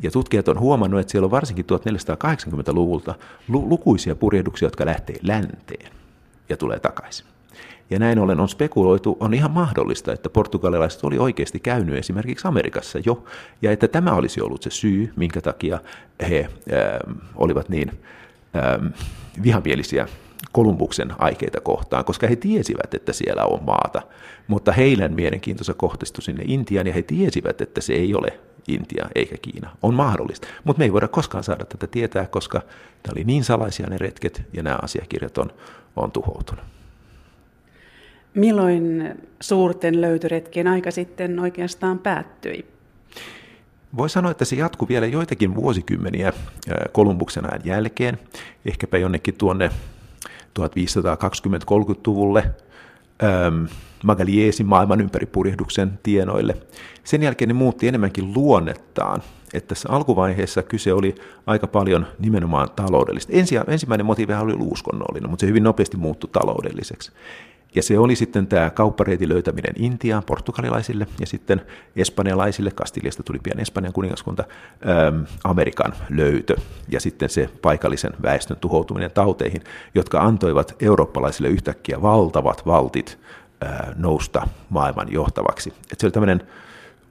Ja 0.03 0.11
tutkijat 0.11 0.49
on 0.49 0.61
huomannut, 0.61 1.01
että 1.01 1.11
siellä 1.11 1.25
on 1.25 1.31
varsinkin 1.31 1.65
1480-luvulta 1.65 3.15
lukuisia 3.49 4.17
purjehduksia, 4.17 4.67
jotka 4.67 4.87
lähtee 4.87 5.17
länteen 5.23 5.93
ja 6.49 6.57
tulee 6.57 6.79
takaisin. 6.79 7.27
Ja 7.91 7.99
näin 7.99 8.19
ollen 8.19 8.41
on 8.41 8.49
spekuloitu, 8.49 9.17
on 9.21 9.35
ihan 9.35 9.51
mahdollista, 9.51 10.13
että 10.13 10.31
portugalilaiset 10.31 11.05
oli 11.05 11.19
oikeasti 11.19 11.61
käynyt 11.61 11.99
esimerkiksi 11.99 12.49
Amerikassa 12.49 12.99
jo, 13.07 13.25
ja 13.63 13.73
että 13.73 13.89
tämä 13.89 14.13
olisi 14.13 14.41
ollut 14.41 14.63
se 14.63 14.71
syy, 14.71 15.13
minkä 15.17 15.41
takia 15.41 15.81
he 16.29 16.41
äh, 16.41 17.17
olivat 17.35 17.69
niin 17.69 17.91
vihamielisiä 19.43 20.09
Kolumbuksen 20.53 21.13
aikeita 21.19 21.61
kohtaan, 21.61 22.05
koska 22.05 22.27
he 22.27 22.37
tiesivät, 22.37 22.95
että 22.95 23.13
siellä 23.13 23.45
on 23.45 23.65
maata, 23.65 24.03
mutta 24.49 24.73
heidän 24.73 25.15
mielenkiintonsa 25.15 25.75
kohdistui 25.75 26.23
sinne 26.23 26.45
Intiaan 26.47 26.87
ja 26.87 26.93
he 26.93 27.03
tiesivät, 27.03 27.61
että 27.61 27.81
se 27.81 27.93
ei 27.93 28.15
ole 28.15 28.39
Intia 28.69 29.07
eikä 29.15 29.37
Kiina. 29.43 29.71
On 29.83 29.95
mahdollista, 29.95 30.49
mutta 30.65 30.79
me 30.79 30.85
ei 30.85 30.93
voida 30.93 31.09
koskaan 31.09 31.45
saada 31.45 31.65
tätä 31.65 31.87
tietää, 31.87 32.27
koska 32.27 32.61
tämä 33.03 33.13
oli 33.13 33.25
niin 33.25 33.45
salaisia 33.45 33.87
ne 33.87 33.99
retket 33.99 34.43
ja 34.53 34.63
nämä 34.63 34.79
asiakirjat 34.83 35.39
on, 35.39 35.51
on 35.97 36.13
tuhoutunut. 36.13 36.65
Milloin 38.35 39.15
suurten 39.41 40.01
löytöretkien 40.01 40.67
aika 40.67 40.91
sitten 40.91 41.39
oikeastaan 41.39 41.99
päättyi? 41.99 42.67
Voi 43.97 44.11
sanoa, 44.11 44.31
että 44.31 44.45
se 44.45 44.57
jatkuu 44.57 44.89
vielä 44.89 45.07
joitakin 45.07 45.55
vuosikymmeniä 45.55 46.33
Kolumbuksen 46.93 47.53
ajan 47.53 47.63
jälkeen, 47.65 48.19
ehkäpä 48.65 48.99
jonnekin 48.99 49.35
tuonne 49.35 49.71
1520-30-luvulle 50.59 52.45
ähm, 53.23 53.65
Magaliesin 54.05 54.67
maailman 54.67 55.01
ympäripurjehduksen 55.01 55.99
tienoille. 56.03 56.57
Sen 57.05 57.23
jälkeen 57.23 57.49
ne 57.49 57.55
muutti 57.55 57.89
enemmänkin 57.89 58.33
luonnettaan, 58.35 59.23
että 59.55 59.69
tässä 59.69 59.89
alkuvaiheessa 59.93 60.63
kyse 60.63 60.93
oli 60.93 61.15
aika 61.47 61.67
paljon 61.67 62.07
nimenomaan 62.19 62.69
taloudellista. 62.77 63.33
Ensi, 63.33 63.55
ensimmäinen 63.67 64.07
motiivi 64.07 64.35
oli 64.35 64.55
uskonnollinen, 64.59 65.31
mutta 65.31 65.41
se 65.41 65.47
hyvin 65.47 65.63
nopeasti 65.63 65.97
muuttui 65.97 66.31
taloudelliseksi. 66.33 67.13
Ja 67.75 67.83
se 67.83 67.99
oli 67.99 68.17
sitten 68.17 68.47
tämä 68.47 68.71
kauppareitin 68.71 69.29
löytäminen 69.29 69.75
Intiaan 69.77 70.23
portugalilaisille 70.27 71.07
ja 71.21 71.27
sitten 71.27 71.63
espanjalaisille, 71.97 72.71
Kastiliasta 72.71 73.23
tuli 73.23 73.39
pian 73.43 73.61
Espanjan 73.61 73.93
kuningaskunta, 73.93 74.45
ähm, 74.89 75.23
Amerikan 75.45 75.93
löytö 76.09 76.57
ja 76.89 77.01
sitten 77.01 77.29
se 77.29 77.51
paikallisen 77.63 78.13
väestön 78.23 78.57
tuhoutuminen 78.57 79.11
tauteihin, 79.11 79.63
jotka 79.95 80.21
antoivat 80.21 80.77
eurooppalaisille 80.81 81.49
yhtäkkiä 81.49 82.03
valtavat 82.03 82.67
valtit 82.67 83.19
nousta 83.97 84.49
maailman 84.69 85.13
johtavaksi. 85.13 85.73
Et 85.93 86.01
se 86.01 86.07
oli 86.07 86.13
tämmöinen 86.13 86.43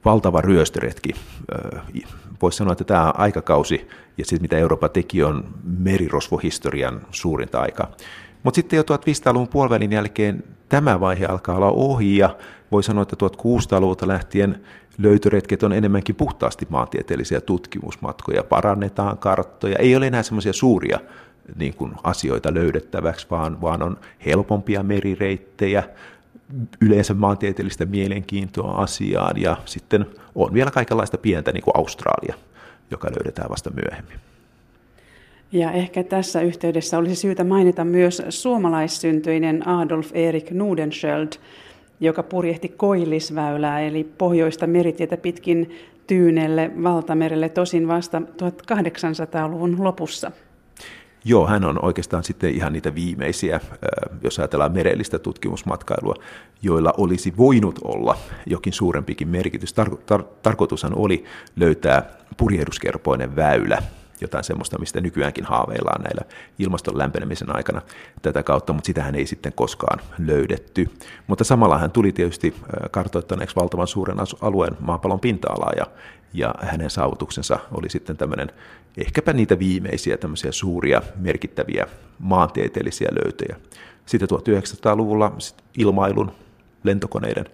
valtava 0.06 0.42
ryöstöretki. 0.42 1.16
Voisi 2.42 2.58
sanoa, 2.58 2.72
että 2.72 2.84
tämä 2.84 3.14
aikakausi 3.18 3.88
ja 4.18 4.26
sitten 4.26 4.42
mitä 4.42 4.58
Eurooppa 4.58 4.90
teki 4.90 5.24
on 5.24 5.54
merirosvohistorian 5.64 7.02
suurinta 7.12 7.62
aika. 7.62 7.88
Mutta 8.44 8.56
sitten 8.56 8.78
jo 8.78 8.84
1500-luvun 8.84 9.48
puolivälin 9.48 9.92
jälkeen 9.92 10.44
tämä 10.70 11.00
vaihe 11.00 11.26
alkaa 11.26 11.56
olla 11.56 11.72
ohi 11.72 12.18
ja 12.18 12.36
voi 12.72 12.84
sanoa, 12.84 13.02
että 13.02 13.16
1600-luvulta 13.26 14.08
lähtien 14.08 14.62
löytöretket 14.98 15.64
on 15.64 15.74
enemmänkin 15.74 16.16
puhtaasti 16.16 16.68
maantieteellisiä 16.70 17.42
tutkimusmatkoja, 17.42 18.44
parannetaan 18.44 19.18
karttoja, 19.18 19.80
ei 19.80 19.96
ole 19.96 20.08
enää 20.08 20.24
semmoisia 20.24 20.54
suuria 20.54 21.00
niin 21.56 21.74
kuin 21.74 21.94
asioita 22.04 22.54
löydettäväksi, 22.54 23.28
vaan, 23.32 23.62
vaan 23.62 23.84
on 23.84 23.98
helpompia 24.26 24.84
merireittejä, 24.84 25.84
yleensä 26.82 27.14
maantieteellistä 27.14 27.86
mielenkiintoa 27.86 28.72
asiaan. 28.72 29.42
Ja 29.42 29.58
sitten 29.66 30.06
on 30.36 30.54
vielä 30.54 30.72
kaikenlaista 30.72 31.18
pientä 31.18 31.52
niin 31.52 31.64
kuin 31.64 31.78
Australia, 31.78 32.36
joka 32.92 33.08
löydetään 33.08 33.50
vasta 33.50 33.70
myöhemmin. 33.70 34.29
Ja 35.52 35.72
ehkä 35.72 36.04
tässä 36.04 36.42
yhteydessä 36.42 36.98
olisi 36.98 37.16
syytä 37.16 37.44
mainita 37.44 37.86
myös 37.86 38.22
suomalaissyntyinen 38.30 39.68
Adolf 39.68 40.12
Erik 40.14 40.52
Nudenskjöld, 40.52 41.28
joka 42.00 42.24
purjehti 42.24 42.70
Koillisväylää 42.70 43.80
eli 43.80 44.04
pohjoista 44.04 44.68
meritietä 44.68 45.18
pitkin 45.18 45.76
Tyynelle 46.08 46.72
valtamerelle 46.84 47.50
tosin 47.50 47.88
vasta 47.88 48.20
1800-luvun 48.20 49.84
lopussa. 49.84 50.32
Joo, 51.26 51.48
hän 51.48 51.66
on 51.66 51.86
oikeastaan 51.86 52.24
sitten 52.24 52.50
ihan 52.50 52.74
niitä 52.74 52.96
viimeisiä, 52.96 53.60
jos 54.24 54.40
ajatellaan 54.40 54.72
merellistä 54.72 55.20
tutkimusmatkailua, 55.20 56.16
joilla 56.62 56.94
olisi 56.98 57.34
voinut 57.38 57.80
olla 57.84 58.18
jokin 58.46 58.74
suurempikin 58.74 59.28
merkitys. 59.28 59.76
Tar- 59.82 59.98
tar- 60.14 60.26
tarkoitushan 60.42 60.96
oli 60.96 61.24
löytää 61.56 62.04
purjehduskerpoinen 62.38 63.36
väylä 63.36 63.84
jotain 64.22 64.44
semmoista, 64.44 64.80
mistä 64.80 65.02
nykyäänkin 65.02 65.46
haaveillaan 65.46 66.02
näillä 66.02 66.22
ilmaston 66.60 66.98
lämpenemisen 66.98 67.56
aikana 67.56 67.82
tätä 68.22 68.44
kautta, 68.44 68.74
mutta 68.74 68.88
sitähän 68.88 69.16
ei 69.16 69.26
sitten 69.26 69.54
koskaan 69.54 70.00
löydetty. 70.18 70.88
Mutta 71.28 71.44
samalla 71.44 71.78
hän 71.78 71.92
tuli 71.92 72.12
tietysti 72.12 72.56
kartoittaneeksi 72.92 73.56
valtavan 73.56 73.88
suuren 73.88 74.18
alueen 74.42 74.78
maapallon 74.80 75.20
pinta-alaa 75.20 75.74
ja, 75.78 75.86
ja 76.34 76.56
hänen 76.62 76.90
saavutuksensa 76.90 77.60
oli 77.72 77.90
sitten 77.90 78.18
tämmöinen 78.18 78.52
ehkäpä 78.98 79.34
niitä 79.34 79.60
viimeisiä 79.60 80.18
tämmöisiä 80.18 80.52
suuria 80.52 81.02
merkittäviä 81.16 81.88
maantieteellisiä 82.20 83.10
löytöjä. 83.24 83.56
Sitten 84.06 84.30
1900-luvulla 84.30 85.36
ilmailun, 85.78 86.32
lentokoneiden 86.84 87.46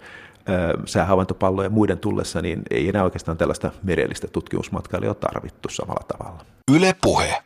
säähavaintopallojen 0.86 1.70
ja 1.70 1.74
muiden 1.74 2.00
tullessa, 2.00 2.42
niin 2.42 2.62
ei 2.72 2.90
enää 2.90 3.04
oikeastaan 3.04 3.38
tällaista 3.38 3.72
merellistä 3.84 4.28
tutkimusmatkailua 4.28 5.14
tarvittu 5.14 5.70
samalla 5.70 6.06
tavalla. 6.18 6.46
Yle 6.76 6.96
Puhe. 7.02 7.44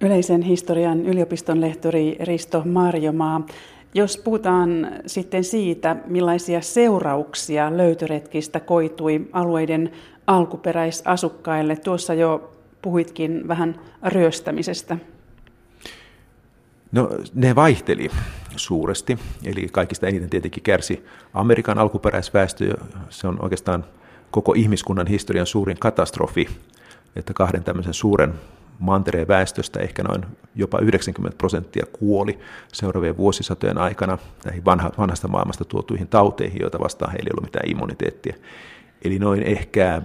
Yleisen 0.00 0.42
historian 0.42 1.06
yliopiston 1.06 1.60
lehtori 1.60 2.16
Risto 2.20 2.62
Marjomaa. 2.64 3.46
Jos 3.94 4.16
puhutaan 4.16 4.88
sitten 5.06 5.44
siitä, 5.44 5.96
millaisia 6.06 6.60
seurauksia 6.60 7.76
löytöretkistä 7.76 8.60
koitui 8.60 9.28
alueiden 9.32 9.92
alkuperäisasukkaille, 10.26 11.76
tuossa 11.76 12.14
jo 12.14 12.52
puhuitkin 12.82 13.48
vähän 13.48 13.80
ryöstämisestä. 14.04 14.96
No 16.96 17.10
ne 17.34 17.54
vaihteli 17.54 18.10
suuresti, 18.56 19.18
eli 19.44 19.68
kaikista 19.72 20.06
eniten 20.06 20.30
tietenkin 20.30 20.62
kärsi 20.62 21.04
Amerikan 21.34 21.78
alkuperäisväestö, 21.78 22.76
se 23.08 23.28
on 23.28 23.42
oikeastaan 23.42 23.84
koko 24.30 24.52
ihmiskunnan 24.52 25.06
historian 25.06 25.46
suurin 25.46 25.78
katastrofi, 25.78 26.48
että 27.16 27.32
kahden 27.32 27.64
tämmöisen 27.64 27.94
suuren 27.94 28.34
mantereen 28.78 29.28
väestöstä 29.28 29.80
ehkä 29.80 30.02
noin 30.02 30.24
jopa 30.54 30.78
90 30.78 31.38
prosenttia 31.38 31.86
kuoli 31.92 32.38
seuraavien 32.72 33.16
vuosisatojen 33.16 33.78
aikana 33.78 34.18
näihin 34.44 34.64
vanha, 34.64 34.90
vanhasta 34.98 35.28
maailmasta 35.28 35.64
tuotuihin 35.64 36.08
tauteihin, 36.08 36.60
joita 36.60 36.80
vastaan 36.80 37.12
heillä 37.12 37.28
ei 37.28 37.32
ollut 37.32 37.46
mitään 37.46 37.70
immuniteettia. 37.70 38.36
Eli 39.04 39.18
noin 39.18 39.42
ehkä 39.42 40.02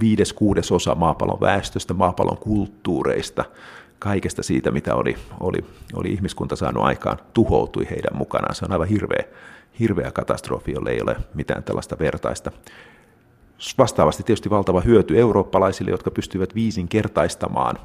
viides 0.00 0.32
kuudes 0.32 0.72
osa 0.72 0.94
maapallon 0.94 1.40
väestöstä, 1.40 1.94
maapallon 1.94 2.38
kulttuureista 2.38 3.44
kaikesta 4.00 4.42
siitä, 4.42 4.70
mitä 4.70 4.94
oli, 4.94 5.16
oli, 5.40 5.64
oli 5.94 6.08
ihmiskunta 6.08 6.56
saanut 6.56 6.84
aikaan, 6.84 7.18
tuhoutui 7.34 7.86
heidän 7.90 8.18
mukanaan. 8.18 8.54
Se 8.54 8.64
on 8.64 8.72
aivan 8.72 8.88
hirveä, 8.88 9.24
hirveä 9.80 10.10
katastrofi, 10.10 10.72
jolle 10.72 10.90
ei 10.90 11.02
ole 11.02 11.16
mitään 11.34 11.62
tällaista 11.62 11.96
vertaista. 11.98 12.50
Vastaavasti 13.78 14.22
tietysti 14.22 14.50
valtava 14.50 14.80
hyöty 14.80 15.18
eurooppalaisille, 15.18 15.90
jotka 15.90 16.10
pystyivät 16.10 16.54
viisinkertaistamaan 16.54 17.76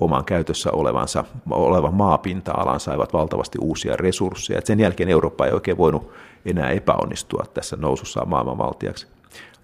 oman 0.00 0.24
käytössä 0.24 0.70
olevansa, 0.72 1.24
olevan 1.50 1.94
maapinta-alan, 1.94 2.80
saivat 2.80 3.12
valtavasti 3.12 3.58
uusia 3.60 3.96
resursseja. 3.96 4.58
Et 4.58 4.66
sen 4.66 4.80
jälkeen 4.80 5.08
Eurooppa 5.08 5.46
ei 5.46 5.52
oikein 5.52 5.76
voinut 5.76 6.10
enää 6.44 6.70
epäonnistua 6.70 7.44
tässä 7.54 7.76
nousussa 7.76 8.24
maailmanvaltiaksi. 8.24 9.06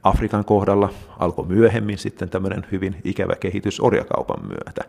Afrikan 0.02 0.44
kohdalla 0.44 0.88
alkoi 1.18 1.46
myöhemmin 1.46 1.98
sitten 1.98 2.28
tämmöinen 2.30 2.66
hyvin 2.72 2.96
ikävä 3.04 3.34
kehitys 3.36 3.80
orjakaupan 3.80 4.46
myötä 4.46 4.84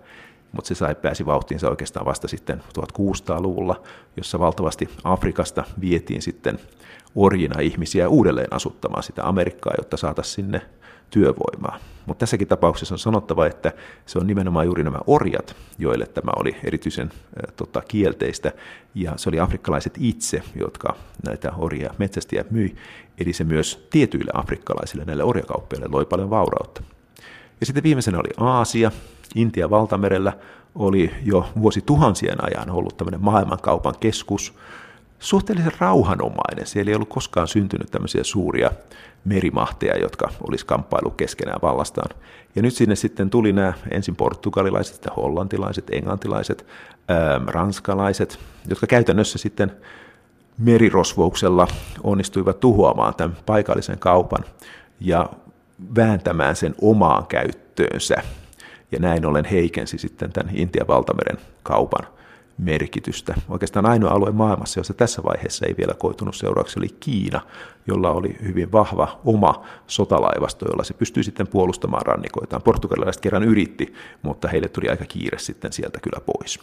mutta 0.54 0.68
se 0.68 0.76
sai 0.76 0.96
pääsi 0.96 1.26
vauhtiinsa 1.26 1.70
oikeastaan 1.70 2.06
vasta 2.06 2.28
sitten 2.28 2.64
1600-luvulla, 2.80 3.82
jossa 4.18 4.40
valtavasti 4.40 4.90
Afrikasta 5.04 5.64
vietiin 5.82 6.22
sitten 6.22 6.60
orjina 7.16 7.60
ihmisiä 7.60 8.10
uudelleen 8.10 8.54
asuttamaan 8.54 9.04
sitä 9.04 9.28
Amerikkaa, 9.28 9.74
jotta 9.78 9.98
saataisiin 9.98 10.36
sinne 10.36 10.62
työvoimaa. 11.10 11.80
Mutta 12.06 12.20
tässäkin 12.20 12.48
tapauksessa 12.48 12.96
on 12.96 13.00
sanottava, 13.00 13.46
että 13.46 13.72
se 14.06 14.20
on 14.20 14.28
nimenomaan 14.28 14.66
juuri 14.66 14.84
nämä 14.84 15.00
orjat, 15.08 15.56
joille 15.78 16.06
tämä 16.06 16.32
oli 16.36 16.56
erityisen 16.64 17.10
äh, 17.14 17.54
tota, 17.56 17.82
kielteistä, 17.88 18.52
ja 18.96 19.14
se 19.16 19.30
oli 19.30 19.40
afrikkalaiset 19.40 19.94
itse, 20.00 20.44
jotka 20.56 20.96
näitä 21.26 21.52
orjia 21.58 21.94
metsästiä 21.98 22.46
myi, 22.52 22.76
eli 23.18 23.34
se 23.34 23.44
myös 23.44 23.88
tietyille 23.90 24.32
afrikkalaisille, 24.34 25.06
näille 25.06 25.24
orjakauppiaille 25.24 25.88
loi 25.92 26.06
paljon 26.06 26.30
vaurautta. 26.30 26.84
Ja 27.60 27.66
sitten 27.66 27.84
viimeisenä 27.84 28.20
oli 28.20 28.30
Aasia, 28.38 28.92
Intian 29.36 29.70
valtamerellä 29.70 30.34
oli 30.76 31.12
jo 31.24 31.50
vuosituhansien 31.62 32.38
ajan 32.46 32.70
ollut 32.70 32.98
tämmöinen 32.98 33.24
maailmankaupan 33.24 33.96
keskus, 34.00 34.54
suhteellisen 35.20 35.72
rauhanomainen. 35.80 36.66
Siellä 36.68 36.90
ei 36.90 36.96
ollut 36.96 37.10
koskaan 37.10 37.48
syntynyt 37.48 37.92
tämmöisiä 37.92 38.24
suuria 38.24 38.72
merimahteja, 39.26 39.98
jotka 39.98 40.30
olisi 40.48 40.66
kamppailu 40.66 41.10
keskenään 41.10 41.60
vallastaan. 41.62 42.16
Ja 42.56 42.62
nyt 42.62 42.74
sinne 42.74 42.96
sitten 42.96 43.30
tuli 43.30 43.54
nämä 43.54 43.74
ensin 43.92 44.16
portugalilaiset, 44.16 44.94
sitten 44.94 45.14
hollantilaiset, 45.14 45.90
englantilaiset, 45.92 46.66
ää, 47.08 47.42
ranskalaiset, 47.48 48.40
jotka 48.70 48.88
käytännössä 48.88 49.38
sitten 49.38 49.72
merirosvouksella 50.58 51.68
onnistuivat 52.04 52.60
tuhoamaan 52.60 53.16
tämän 53.16 53.38
paikallisen 53.46 54.00
kaupan 54.00 54.44
ja 55.00 55.30
vääntämään 55.96 56.56
sen 56.56 56.76
omaan 56.82 57.28
käyttöönsä 57.28 58.16
ja 58.94 59.00
näin 59.00 59.26
ollen 59.26 59.46
heikensi 59.46 59.98
sitten 59.98 60.32
tämän 60.32 60.56
Intian 60.56 60.88
valtameren 60.88 61.38
kaupan 61.64 62.08
merkitystä. 62.58 63.36
Oikeastaan 63.50 63.86
ainoa 63.86 64.12
alue 64.12 64.32
maailmassa, 64.32 64.80
jossa 64.80 64.94
tässä 64.94 65.24
vaiheessa 65.24 65.66
ei 65.66 65.76
vielä 65.78 65.94
koitunut 65.94 66.36
seuraavaksi, 66.36 66.80
oli 66.80 66.88
Kiina, 67.00 67.42
jolla 67.88 68.12
oli 68.12 68.38
hyvin 68.44 68.72
vahva 68.72 69.20
oma 69.26 69.66
sotalaivasto, 69.88 70.66
jolla 70.70 70.84
se 70.84 70.94
pystyi 70.94 71.24
sitten 71.24 71.48
puolustamaan 71.48 72.06
rannikoitaan. 72.06 72.62
Portugalilaiset 72.62 73.22
kerran 73.22 73.44
yritti, 73.44 73.94
mutta 74.22 74.48
heille 74.48 74.70
tuli 74.70 74.90
aika 74.90 75.06
kiire 75.06 75.40
sitten 75.40 75.74
sieltä 75.74 76.00
kyllä 76.00 76.22
pois. 76.26 76.60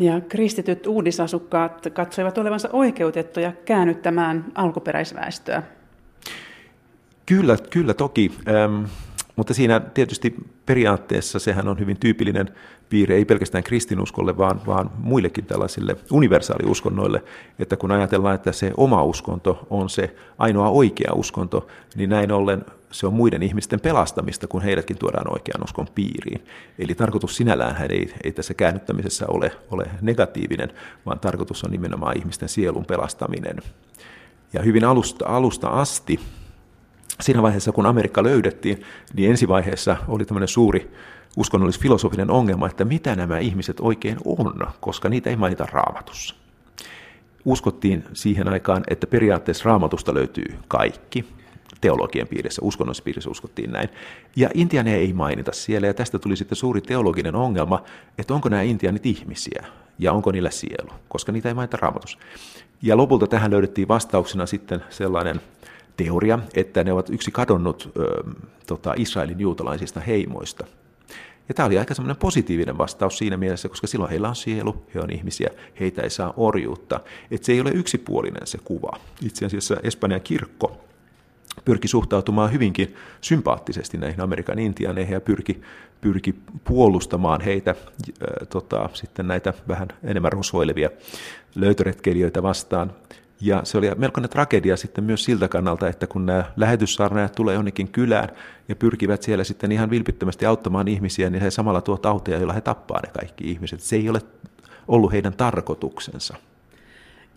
Ja 0.00 0.20
kristityt 0.20 0.86
uudisasukkaat 0.86 1.86
katsoivat 1.92 2.38
olevansa 2.38 2.68
oikeutettuja 2.72 3.52
käännyttämään 3.64 4.44
alkuperäisväestöä. 4.54 5.62
Kyllä, 7.26 7.56
kyllä 7.70 7.94
toki. 7.94 8.32
Ähm, 8.48 8.84
mutta 9.38 9.54
siinä 9.54 9.80
tietysti 9.80 10.34
periaatteessa 10.66 11.38
sehän 11.38 11.68
on 11.68 11.78
hyvin 11.78 11.96
tyypillinen 12.00 12.50
piirre, 12.88 13.14
ei 13.14 13.24
pelkästään 13.24 13.64
kristinuskolle, 13.64 14.36
vaan, 14.36 14.60
vaan 14.66 14.90
muillekin 14.98 15.44
tällaisille 15.44 15.96
universaaliuskonnoille, 16.10 17.24
että 17.58 17.76
kun 17.76 17.90
ajatellaan, 17.90 18.34
että 18.34 18.52
se 18.52 18.72
oma 18.76 19.02
uskonto 19.02 19.66
on 19.70 19.90
se 19.90 20.14
ainoa 20.38 20.68
oikea 20.68 21.12
uskonto, 21.14 21.66
niin 21.96 22.10
näin 22.10 22.32
ollen 22.32 22.64
se 22.90 23.06
on 23.06 23.14
muiden 23.14 23.42
ihmisten 23.42 23.80
pelastamista, 23.80 24.46
kun 24.46 24.62
heidätkin 24.62 24.98
tuodaan 24.98 25.32
oikean 25.32 25.64
uskon 25.64 25.86
piiriin. 25.94 26.44
Eli 26.78 26.94
tarkoitus 26.94 27.36
sinällään 27.36 27.90
ei, 27.90 28.14
ei 28.24 28.32
tässä 28.32 28.54
käännyttämisessä 28.54 29.26
ole, 29.28 29.52
ole 29.70 29.86
negatiivinen, 30.00 30.72
vaan 31.06 31.20
tarkoitus 31.20 31.64
on 31.64 31.70
nimenomaan 31.70 32.18
ihmisten 32.18 32.48
sielun 32.48 32.84
pelastaminen. 32.84 33.56
Ja 34.52 34.62
hyvin 34.62 34.84
alusta, 34.84 35.26
alusta 35.28 35.68
asti 35.68 36.20
siinä 37.20 37.42
vaiheessa, 37.42 37.72
kun 37.72 37.86
Amerikka 37.86 38.22
löydettiin, 38.22 38.82
niin 39.14 39.30
ensivaiheessa 39.30 39.96
oli 40.08 40.24
tämmöinen 40.24 40.48
suuri 40.48 40.90
uskonnollis-filosofinen 41.36 42.30
ongelma, 42.30 42.66
että 42.66 42.84
mitä 42.84 43.16
nämä 43.16 43.38
ihmiset 43.38 43.80
oikein 43.80 44.16
on, 44.24 44.66
koska 44.80 45.08
niitä 45.08 45.30
ei 45.30 45.36
mainita 45.36 45.66
raamatussa. 45.72 46.34
uskottiin 47.44 48.04
siihen 48.12 48.48
aikaan, 48.48 48.84
että 48.88 49.06
periaatteessa 49.06 49.64
raamatusta 49.64 50.14
löytyy 50.14 50.58
kaikki. 50.68 51.24
Teologian 51.80 52.28
piirissä, 52.28 52.62
uskonnollisessa 52.64 53.04
piirissä 53.04 53.30
uskottiin 53.30 53.72
näin. 53.72 53.88
Ja 54.36 54.50
intianeja 54.54 54.96
ei 54.96 55.12
mainita 55.12 55.52
siellä, 55.52 55.86
ja 55.86 55.94
tästä 55.94 56.18
tuli 56.18 56.36
sitten 56.36 56.56
suuri 56.56 56.80
teologinen 56.80 57.34
ongelma, 57.34 57.82
että 58.18 58.34
onko 58.34 58.48
nämä 58.48 58.62
intianit 58.62 59.06
ihmisiä, 59.06 59.64
ja 59.98 60.12
onko 60.12 60.32
niillä 60.32 60.50
sielu, 60.50 60.90
koska 61.08 61.32
niitä 61.32 61.48
ei 61.48 61.54
mainita 61.54 61.76
raamatussa. 61.80 62.18
Ja 62.82 62.96
lopulta 62.96 63.26
tähän 63.26 63.50
löydettiin 63.50 63.88
vastauksena 63.88 64.46
sitten 64.46 64.82
sellainen 64.90 65.40
teoria, 65.98 66.38
että 66.54 66.84
ne 66.84 66.92
ovat 66.92 67.10
yksi 67.10 67.30
kadonnut 67.30 67.92
ö, 67.96 68.22
tota, 68.66 68.94
Israelin 68.96 69.40
juutalaisista 69.40 70.00
heimoista. 70.00 70.66
Ja 71.48 71.54
tämä 71.54 71.66
oli 71.66 71.78
aika 71.78 71.94
semmoinen 71.94 72.16
positiivinen 72.16 72.78
vastaus 72.78 73.18
siinä 73.18 73.36
mielessä, 73.36 73.68
koska 73.68 73.86
silloin 73.86 74.10
heillä 74.10 74.28
on 74.28 74.36
sielu, 74.36 74.86
he 74.94 75.00
on 75.00 75.10
ihmisiä, 75.10 75.50
heitä 75.80 76.02
ei 76.02 76.10
saa 76.10 76.34
orjuutta. 76.36 77.00
Että 77.30 77.46
se 77.46 77.52
ei 77.52 77.60
ole 77.60 77.70
yksipuolinen 77.70 78.46
se 78.46 78.58
kuva. 78.64 78.98
Itse 79.22 79.46
asiassa 79.46 79.76
Espanjan 79.82 80.20
kirkko 80.20 80.80
pyrki 81.64 81.88
suhtautumaan 81.88 82.52
hyvinkin 82.52 82.94
sympaattisesti 83.20 83.98
näihin 83.98 84.20
Amerikan 84.20 84.58
intianeihin 84.58 85.12
ja 85.12 85.20
pyrki, 85.20 85.60
pyrki 86.00 86.34
puolustamaan 86.64 87.40
heitä, 87.40 87.70
ää, 87.70 88.46
tota, 88.46 88.88
sitten 88.92 89.28
näitä 89.28 89.54
vähän 89.68 89.88
enemmän 90.04 90.32
rosvoilevia 90.32 90.90
löytöretkeilijöitä 91.54 92.42
vastaan. 92.42 92.92
Ja 93.40 93.60
se 93.64 93.78
oli 93.78 93.90
melkoinen 93.96 94.30
tragedia 94.30 94.76
sitten 94.76 95.04
myös 95.04 95.24
siltä 95.24 95.48
kannalta, 95.48 95.88
että 95.88 96.06
kun 96.06 96.26
nämä 96.26 96.44
lähetyssaarnaajat 96.56 97.34
tulee 97.34 97.54
jonnekin 97.54 97.88
kylään 97.88 98.28
ja 98.68 98.76
pyrkivät 98.76 99.22
siellä 99.22 99.44
sitten 99.44 99.72
ihan 99.72 99.90
vilpittömästi 99.90 100.46
auttamaan 100.46 100.88
ihmisiä, 100.88 101.30
niin 101.30 101.42
he 101.42 101.50
samalla 101.50 101.80
tuo 101.80 101.96
tauteja, 101.96 102.38
joilla 102.38 102.52
he 102.52 102.60
tappaa 102.60 103.00
ne 103.00 103.12
kaikki 103.12 103.50
ihmiset. 103.50 103.80
Se 103.80 103.96
ei 103.96 104.08
ole 104.08 104.20
ollut 104.88 105.12
heidän 105.12 105.32
tarkoituksensa. 105.32 106.36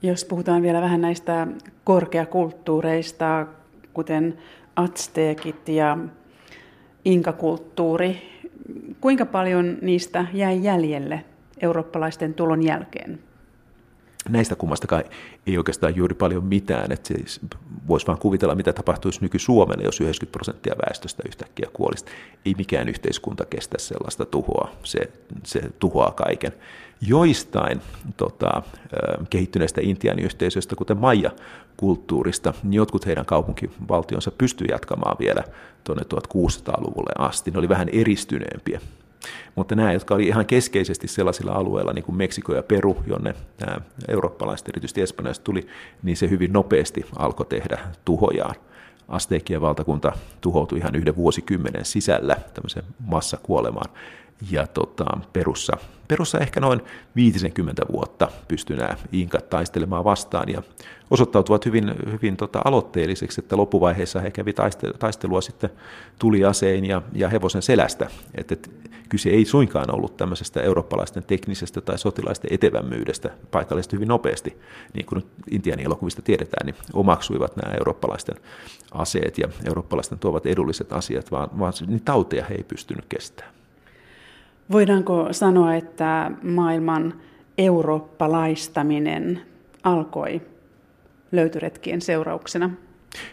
Jos 0.02 0.26
puhutaan 0.26 0.62
vielä 0.62 0.82
vähän 0.82 1.02
näistä 1.02 1.48
korkeakulttuureista, 1.84 3.48
kuten 3.94 4.38
atsteekit 4.76 5.70
ja 5.70 5.98
inkakulttuuri, 7.06 8.22
kuinka 9.02 9.26
paljon 9.26 9.78
niistä 9.82 10.26
jäi 10.34 10.64
jäljelle 10.64 11.26
eurooppalaisten 11.62 12.34
tulon 12.34 12.64
jälkeen? 12.64 13.20
Näistä 14.30 14.56
kummastakaan 14.56 15.04
ei 15.48 15.58
oikeastaan 15.58 15.96
juuri 15.96 16.16
paljon 16.16 16.46
mitään. 16.46 16.92
Että 16.92 17.08
siis 17.08 17.40
voisi 17.88 18.08
vaan 18.08 18.20
kuvitella, 18.20 18.56
mitä 18.56 18.74
tapahtuisi 18.74 19.22
nyky-Suomelle, 19.22 19.84
jos 19.84 20.02
90 20.02 20.32
prosenttia 20.32 20.76
väestöstä 20.88 21.24
yhtäkkiä 21.28 21.70
kuolisi. 21.74 22.06
Ei 22.46 22.56
mikään 22.58 22.90
yhteiskunta 22.90 23.46
kestä 23.46 23.78
sellaista 23.80 24.26
tuhoa. 24.26 24.72
Se, 24.84 25.00
se 25.44 25.62
tuhoaa 25.80 26.12
kaiken. 26.12 26.52
Joistain 27.02 27.82
tota, 28.18 28.62
kehittyneistä 29.30 29.82
intiaaniyhteisöistä, 29.84 30.76
kuten 30.76 30.98
Maija-kulttuurista, 30.98 32.54
niin 32.64 32.74
jotkut 32.74 33.06
heidän 33.06 33.26
kaupunkivaltionsa 33.26 34.32
pystyy 34.32 34.68
jatkamaan 34.68 35.18
vielä 35.20 35.44
tuonne 35.84 36.04
1600-luvulle 36.04 37.12
asti. 37.18 37.52
Ne 37.52 37.60
oli 37.60 37.70
vähän 37.70 37.90
eristyneempiä 37.90 38.82
mutta 39.56 39.76
nämä, 39.76 39.94
jotka 39.94 40.16
oli 40.16 40.28
ihan 40.28 40.46
keskeisesti 40.46 41.08
sellaisilla 41.08 41.52
alueilla, 41.52 41.94
niin 41.94 42.04
kuin 42.04 42.16
Meksiko 42.16 42.56
ja 42.56 42.64
Peru, 42.64 43.04
jonne 43.08 43.36
nämä 43.60 43.82
eurooppalaiset, 44.08 44.70
erityisesti 44.70 45.02
espanjalaiset 45.02 45.44
tuli, 45.44 45.68
niin 46.04 46.18
se 46.18 46.30
hyvin 46.30 46.54
nopeasti 46.54 47.06
alkoi 47.16 47.46
tehdä 47.46 47.80
tuhojaan. 48.06 48.56
Asteikien 49.08 49.62
valtakunta 49.62 50.12
tuhoutui 50.42 50.78
ihan 50.78 50.96
yhden 50.96 51.16
vuosikymmenen 51.16 51.86
sisällä 51.86 52.36
tämmöisen 52.54 52.84
massakuolemaan. 53.00 53.90
Ja 54.52 54.68
tota, 54.68 55.06
Perussa, 55.34 55.78
Perussa 56.08 56.40
ehkä 56.40 56.60
noin 56.60 56.82
50 57.16 57.86
vuotta 57.92 58.28
pystyi 58.48 58.78
nämä 58.78 58.96
inkat 59.12 59.50
taistelemaan 59.50 60.04
vastaan 60.04 60.50
ja 60.50 60.64
osoittautuvat 61.12 61.66
hyvin, 61.66 61.96
hyvin 62.12 62.38
tota, 62.38 62.62
aloitteelliseksi, 62.66 63.42
että 63.42 63.58
loppuvaiheessa 63.58 64.20
he 64.20 64.32
kävi 64.32 64.54
taistelua 65.00 65.42
sitten 65.42 65.70
tuliasein 66.20 66.86
ja, 66.86 67.02
ja 67.14 67.30
hevosen 67.30 67.62
selästä. 67.62 68.08
Et, 68.36 68.52
et, 68.52 68.72
kyse 69.10 69.30
ei 69.30 69.46
suinkaan 69.46 69.96
ollut 69.96 70.18
tämmöisestä 70.18 70.62
eurooppalaisten 70.62 71.24
teknisestä 71.24 71.82
tai 71.82 71.98
sotilaisten 71.98 72.54
etevämmyydestä 72.54 73.30
paikallisesti 73.52 73.96
hyvin 73.96 74.08
nopeasti, 74.08 74.58
niin 74.94 75.06
kuin 75.06 75.26
Intian 75.52 75.80
elokuvista 75.80 76.22
tiedetään, 76.22 76.66
niin 76.66 76.76
omaksuivat 76.94 77.56
nämä 77.56 77.76
eurooppalaisten 77.76 78.36
aseet 78.92 79.38
ja 79.38 79.48
eurooppalaisten 79.68 80.20
tuovat 80.20 80.46
edulliset 80.46 80.94
asiat, 80.94 81.32
vaan, 81.32 81.50
vaan 81.60 81.74
niin 81.88 82.02
tauteja 82.02 82.46
he 82.46 82.56
ei 82.56 82.64
pystynyt 82.64 83.06
kestämään. 83.10 83.61
Voidaanko 84.72 85.28
sanoa, 85.32 85.76
että 85.76 86.32
maailman 86.44 87.14
eurooppalaistaminen 87.58 89.42
alkoi 89.84 90.42
löytöretkien 91.32 92.02
seurauksena? 92.02 92.70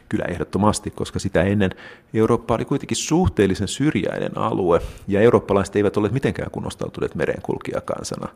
Kyllä 0.08 0.24
ehdottomasti, 0.24 0.90
koska 0.90 1.18
sitä 1.18 1.42
ennen 1.42 1.70
Eurooppa 2.14 2.54
oli 2.54 2.64
kuitenkin 2.64 2.96
suhteellisen 2.96 3.68
syrjäinen 3.68 4.38
alue, 4.38 4.80
ja 5.08 5.20
eurooppalaiset 5.20 5.76
eivät 5.76 5.96
ole 5.96 6.08
mitenkään 6.08 6.50
kunnostautuneet 6.50 7.14
merenkulkijakansana. 7.14 8.28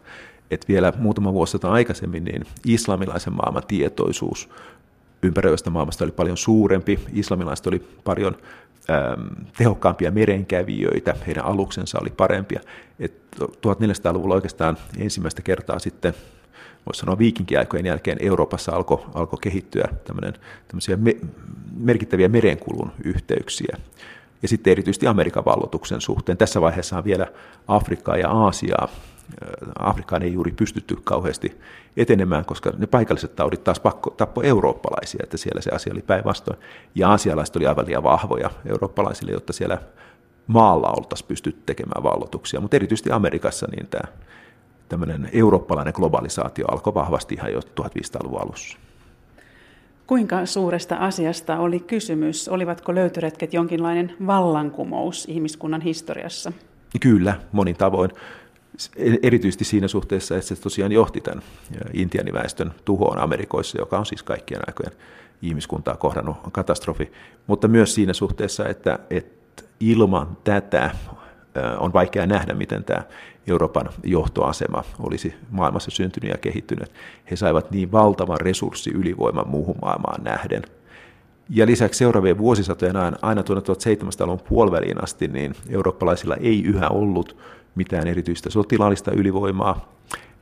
Et 0.51 0.69
vielä 0.69 0.93
muutama 0.99 1.33
vuosi 1.33 1.59
aikaisemmin 1.63 2.25
niin 2.25 2.45
islamilaisen 2.67 3.33
maailman 3.33 3.63
tietoisuus 3.69 4.49
ympäröivästä 5.23 5.71
maailmasta 5.71 6.05
oli 6.05 6.13
paljon 6.13 6.37
suurempi. 6.37 6.99
Islamilaiset 7.13 7.67
oli 7.67 7.87
paljon 8.05 8.37
äm, 8.91 9.47
tehokkaampia 9.59 10.11
merenkävijöitä, 10.11 11.15
heidän 11.27 11.45
aluksensa 11.45 11.99
oli 12.01 12.11
parempia. 12.11 12.61
Et 12.99 13.13
1400-luvulla 13.41 14.35
oikeastaan 14.35 14.77
ensimmäistä 14.99 15.43
kertaa 15.43 15.79
sitten 15.79 16.15
voisi 16.87 17.01
sanoa 17.01 17.19
viikinkiaikojen 17.19 17.87
jälkeen 17.87 18.19
Euroopassa 18.21 18.73
alkoi 18.73 19.05
alko 19.15 19.37
kehittyä 19.37 19.89
tämmöisiä 20.69 20.97
me, 20.97 21.17
merkittäviä 21.77 22.29
merenkulun 22.29 22.93
yhteyksiä. 23.05 23.77
Ja 24.43 24.49
sitten 24.49 24.71
erityisesti 24.71 25.07
Amerikan 25.07 25.45
vallotuksen 25.45 26.01
suhteen. 26.01 26.39
Tässä 26.39 26.61
vaiheessa 26.61 26.99
on 26.99 27.05
vielä 27.05 27.27
Afrikkaa 27.69 28.17
ja 28.17 28.31
Aasiaa. 28.31 28.89
Afrikkaan 29.79 30.23
ei 30.23 30.33
juuri 30.33 30.53
pystytty 30.53 30.97
kauheasti 31.05 31.61
etenemään, 31.97 32.45
koska 32.45 32.73
ne 32.79 32.87
paikalliset 32.87 33.37
taudit 33.37 33.65
taas 33.65 33.81
pakko, 33.81 34.11
tappo 34.11 34.43
eurooppalaisia, 34.43 35.21
että 35.23 35.37
siellä 35.37 35.61
se 35.61 35.71
asia 35.71 35.93
oli 35.93 36.03
päinvastoin. 36.03 36.59
Ja 36.95 37.09
aasialaiset 37.09 37.57
oli 37.57 37.67
aivan 37.67 37.87
liian 37.87 38.03
vahvoja 38.03 38.51
eurooppalaisille, 38.67 39.33
jotta 39.33 39.53
siellä 39.53 39.79
maalla 40.47 40.91
oltaisiin 40.91 41.29
pystytty 41.29 41.63
tekemään 41.67 42.03
vallotuksia. 42.03 42.61
Mutta 42.61 42.77
erityisesti 42.77 43.11
Amerikassa 43.11 43.67
niin 43.77 43.87
tämä 43.87 44.13
tämmöinen 44.89 45.31
eurooppalainen 45.33 45.95
globalisaatio 45.97 46.67
alkoi 46.71 46.95
vahvasti 46.95 47.35
ihan 47.35 47.53
jo 47.53 47.61
1500-luvun 47.61 48.41
alussa. 48.43 48.79
Kuinka 50.07 50.47
suuresta 50.47 50.97
asiasta 50.97 51.59
oli 51.59 51.81
kysymys? 51.81 52.49
Olivatko 52.49 52.95
löytöretket 52.95 53.55
jonkinlainen 53.55 54.15
vallankumous 54.27 55.25
ihmiskunnan 55.29 55.81
historiassa? 55.81 56.53
Kyllä, 57.01 57.35
monin 57.53 57.77
tavoin. 57.77 58.11
Erityisesti 59.23 59.65
siinä 59.65 59.89
suhteessa, 59.89 60.37
että 60.37 60.49
se 60.49 60.57
tosiaan 60.57 60.93
johti 60.93 61.21
tämän 61.21 61.43
intianiväestön 61.93 62.75
tuhoon 62.85 63.19
Amerikoissa, 63.19 63.79
joka 63.79 63.99
on 63.99 64.07
siis 64.07 64.23
kaikkien 64.23 64.61
aikojen 64.67 64.93
ihmiskuntaa 65.43 65.97
kohdannut 65.97 66.37
katastrofi, 66.53 67.13
mutta 67.47 67.69
myös 67.69 67.95
siinä 67.95 68.13
suhteessa, 68.13 68.69
että, 68.69 68.99
että 69.11 69.63
ilman 69.81 70.37
tätä 70.45 70.91
on 71.79 71.93
vaikea 71.93 72.27
nähdä, 72.27 72.55
miten 72.55 72.85
tämä 72.85 73.03
Euroopan 73.47 73.89
johtoasema 74.05 74.85
olisi 74.99 75.35
maailmassa 75.51 75.91
syntynyt 75.91 76.31
ja 76.31 76.39
kehittynyt. 76.39 76.93
He 77.31 77.37
saivat 77.37 77.71
niin 77.71 77.93
valtavan 77.93 78.41
resurssi 78.41 78.91
ylivoiman 78.91 79.49
muuhun 79.49 79.77
maailmaan 79.83 80.25
nähden. 80.25 80.63
Ja 81.49 81.67
lisäksi 81.67 81.99
seuraavien 81.99 82.39
vuosisatojen 82.39 82.97
ajan, 82.97 83.17
aina 83.23 83.43
tuonne 83.43 83.63
1700-luvun 83.63 84.49
puoliväliin 84.49 85.05
asti, 85.05 85.29
niin 85.29 85.55
eurooppalaisilla 85.69 86.37
ei 86.37 86.63
yhä 86.63 86.89
ollut 86.89 87.37
mitään 87.75 88.07
erityistä 88.07 88.51
sotilaallista 88.51 89.13
ylivoimaa. 89.13 89.93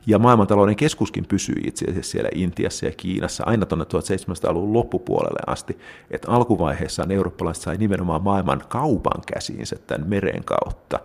Ja 0.07 0.19
maailmantalouden 0.19 0.75
keskuskin 0.75 1.25
pysyi 1.27 1.55
itse 1.65 1.85
asiassa 1.85 2.11
siellä 2.11 2.29
Intiassa 2.35 2.85
ja 2.85 2.91
Kiinassa 2.91 3.43
aina 3.47 3.65
tuonne 3.65 3.85
1700-luvun 3.85 4.73
loppupuolelle 4.73 5.39
asti. 5.47 5.77
Että 6.11 6.31
alkuvaiheessa 6.31 7.05
eurooppalaiset 7.09 7.63
sai 7.63 7.77
nimenomaan 7.77 8.23
maailman 8.23 8.63
kaupan 8.67 9.21
käsiinsä 9.33 9.75
tämän 9.87 10.09
meren 10.09 10.43
kautta. 10.43 10.99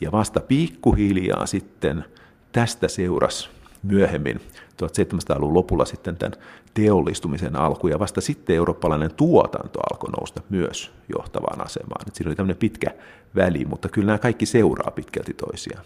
Ja 0.00 0.12
vasta 0.12 0.40
pikkuhiljaa 0.40 1.46
sitten 1.46 2.04
tästä 2.52 2.88
seurasi 2.88 3.50
myöhemmin 3.82 4.40
1700-luvun 4.82 5.54
lopulla 5.54 5.84
sitten 5.84 6.16
tämän 6.16 6.38
teollistumisen 6.74 7.56
alku, 7.56 7.88
ja 7.88 7.98
vasta 7.98 8.20
sitten 8.20 8.56
eurooppalainen 8.56 9.14
tuotanto 9.14 9.80
alkoi 9.92 10.10
nousta 10.10 10.42
myös 10.50 10.92
johtavaan 11.16 11.66
asemaan. 11.66 12.08
Et 12.08 12.14
siinä 12.14 12.28
oli 12.28 12.36
tämmöinen 12.36 12.56
pitkä 12.56 12.90
väli, 13.36 13.64
mutta 13.64 13.88
kyllä 13.88 14.06
nämä 14.06 14.18
kaikki 14.18 14.46
seuraa 14.46 14.90
pitkälti 14.90 15.34
toisiaan. 15.34 15.84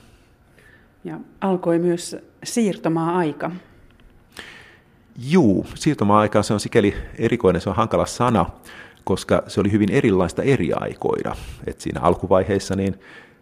Ja 1.04 1.18
alkoi 1.40 1.78
myös 1.78 2.16
siirtomaa-aika. 2.44 3.50
Juu, 5.18 5.66
siirtomaa-aika 5.74 6.42
se 6.42 6.54
on 6.54 6.61
sikäli 6.61 6.94
erikoinen, 7.18 7.62
se 7.62 7.70
on 7.70 7.76
hankala 7.76 8.07
sana, 8.07 8.46
koska 9.04 9.42
se 9.46 9.61
oli 9.61 9.72
hyvin 9.72 9.90
erilaista 9.90 10.42
eri 10.42 10.72
aikoina. 10.72 11.37
Et 11.66 11.80
siinä 11.80 12.00
alkuvaiheessa 12.00 12.76
niin 12.76 13.00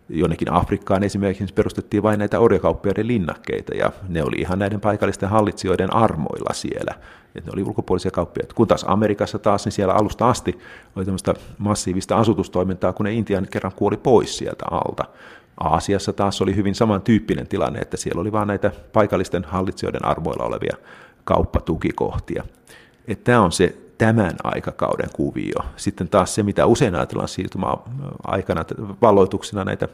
jonnekin 0.09 0.53
Afrikkaan 0.53 1.03
esimerkiksi 1.03 1.55
perustettiin 1.55 2.03
vain 2.03 2.19
näitä 2.19 2.41
orjakauppiaiden 2.41 3.07
linnakkeita, 3.07 3.75
ja 3.75 3.93
ne 4.09 4.23
oli 4.23 4.37
ihan 4.37 4.59
näiden 4.59 4.81
paikallisten 4.81 5.29
hallitsijoiden 5.29 5.95
armoilla 5.95 6.53
siellä. 6.53 6.95
että 7.35 7.51
ne 7.51 7.55
oli 7.55 7.63
ulkopuolisia 7.63 8.11
kauppiaita. 8.11 8.55
Kun 8.55 8.69
taas 8.69 8.85
Amerikassa 8.89 9.39
taas, 9.39 9.65
niin 9.65 9.73
siellä 9.73 9.95
alusta 9.95 10.31
asti 10.31 10.59
oli 10.97 11.05
tämmöistä 11.05 11.35
massiivista 11.59 12.17
asutustoimintaa, 12.17 12.93
kun 12.93 13.05
ne 13.05 13.13
Intian 13.13 13.47
kerran 13.51 13.73
kuoli 13.77 13.97
pois 13.97 14.39
sieltä 14.39 14.65
alta. 14.71 15.05
Aasiassa 15.61 16.13
taas 16.13 16.43
oli 16.43 16.57
hyvin 16.57 16.75
samantyyppinen 16.75 17.47
tilanne, 17.47 17.79
että 17.79 17.97
siellä 17.97 18.21
oli 18.21 18.33
vain 18.33 18.49
näitä 18.49 18.73
paikallisten 18.93 19.45
hallitsijoiden 19.45 20.05
arvoilla 20.05 20.45
olevia 20.45 20.77
kauppatukikohtia. 21.25 22.45
Että 23.09 23.25
tämä 23.25 23.41
on 23.41 23.53
se 23.53 23.77
tämän 23.99 24.33
aikakauden 24.45 25.09
kuvio. 25.13 25.65
Sitten 25.77 26.09
taas 26.09 26.35
se, 26.35 26.43
mitä 26.43 26.67
usein 26.67 26.95
ajatellaan 26.95 27.29
siirtymäaikana 27.29 28.65
valloituksena 29.03 29.65
näitä 29.65 29.89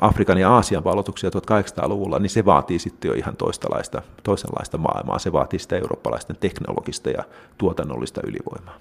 Afrikan 0.00 0.38
ja 0.38 0.50
Aasian 0.50 0.84
valloituksia 0.84 1.30
1800-luvulla, 1.30 2.18
niin 2.18 2.30
se 2.30 2.44
vaatii 2.44 2.78
sitten 2.78 3.08
jo 3.08 3.14
ihan 3.14 3.36
toistenlaista, 3.36 4.02
toisenlaista 4.22 4.78
maailmaa. 4.78 5.18
Se 5.18 5.32
vaatii 5.32 5.58
sitä 5.58 5.76
eurooppalaisten 5.76 6.36
teknologista 6.40 7.10
ja 7.10 7.24
tuotannollista 7.58 8.20
ylivoimaa. 8.26 8.78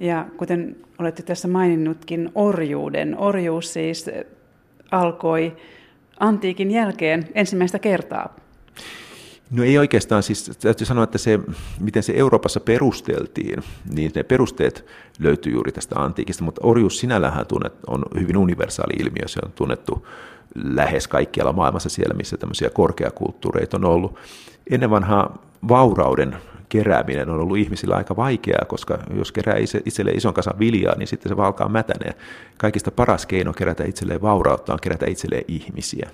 Ja 0.00 0.26
kuten 0.36 0.76
olette 0.98 1.22
tässä 1.22 1.48
maininnutkin, 1.48 2.30
orjuuden. 2.34 3.18
Orjuus 3.18 3.72
siis 3.72 4.06
alkoi 4.90 5.56
antiikin 6.20 6.70
jälkeen 6.70 7.28
ensimmäistä 7.34 7.78
kertaa. 7.78 8.36
No 9.50 9.64
ei 9.64 9.78
oikeastaan, 9.78 10.22
siis 10.22 10.50
täytyy 10.60 10.86
sanoa, 10.86 11.04
että 11.04 11.18
se, 11.18 11.40
miten 11.80 12.02
se 12.02 12.12
Euroopassa 12.16 12.60
perusteltiin, 12.60 13.62
niin 13.94 14.12
ne 14.14 14.22
perusteet 14.22 14.86
löytyy 15.18 15.52
juuri 15.52 15.72
tästä 15.72 16.00
antiikista, 16.00 16.44
mutta 16.44 16.60
orjuus 16.64 16.98
sinällähän 16.98 17.46
tunnet, 17.46 17.72
on 17.86 18.02
hyvin 18.20 18.36
universaali 18.36 18.92
ilmiö, 18.98 19.28
se 19.28 19.40
on 19.44 19.52
tunnettu 19.52 20.06
lähes 20.54 21.08
kaikkialla 21.08 21.52
maailmassa 21.52 21.88
siellä, 21.88 22.14
missä 22.14 22.36
tämmöisiä 22.36 22.70
korkeakulttuureita 22.70 23.76
on 23.76 23.84
ollut. 23.84 24.18
Ennen 24.70 24.90
vanhaa 24.90 25.42
vaurauden 25.68 26.36
kerääminen 26.68 27.30
on 27.30 27.40
ollut 27.40 27.56
ihmisillä 27.56 27.96
aika 27.96 28.16
vaikeaa, 28.16 28.64
koska 28.68 28.98
jos 29.16 29.32
kerää 29.32 29.56
itselleen 29.84 30.16
ison 30.16 30.34
kasan 30.34 30.58
viljaa, 30.58 30.94
niin 30.98 31.06
sitten 31.06 31.28
se 31.28 31.36
valkaa 31.36 31.68
mätäneen. 31.68 32.14
Kaikista 32.58 32.90
paras 32.90 33.26
keino 33.26 33.52
kerätä 33.52 33.84
itselleen 33.84 34.22
vaurautta 34.22 34.72
on 34.72 34.78
kerätä 34.82 35.06
itselleen 35.06 35.44
ihmisiä 35.48 36.10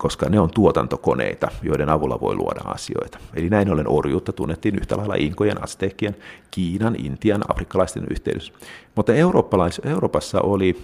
koska 0.00 0.28
ne 0.28 0.40
on 0.40 0.50
tuotantokoneita, 0.50 1.48
joiden 1.62 1.88
avulla 1.88 2.20
voi 2.20 2.34
luoda 2.34 2.60
asioita. 2.64 3.18
Eli 3.34 3.50
näin 3.50 3.70
ollen 3.72 3.88
orjuutta 3.88 4.32
tunnettiin 4.32 4.76
yhtä 4.76 4.96
lailla 4.96 5.14
inkojen, 5.14 5.64
asteekkien, 5.64 6.16
Kiinan, 6.50 6.96
Intian, 6.98 7.42
afrikkalaisten 7.48 8.06
yhteydessä. 8.10 8.52
Mutta 8.94 9.14
eurooppalais, 9.14 9.80
Euroopassa 9.84 10.40
oli 10.40 10.82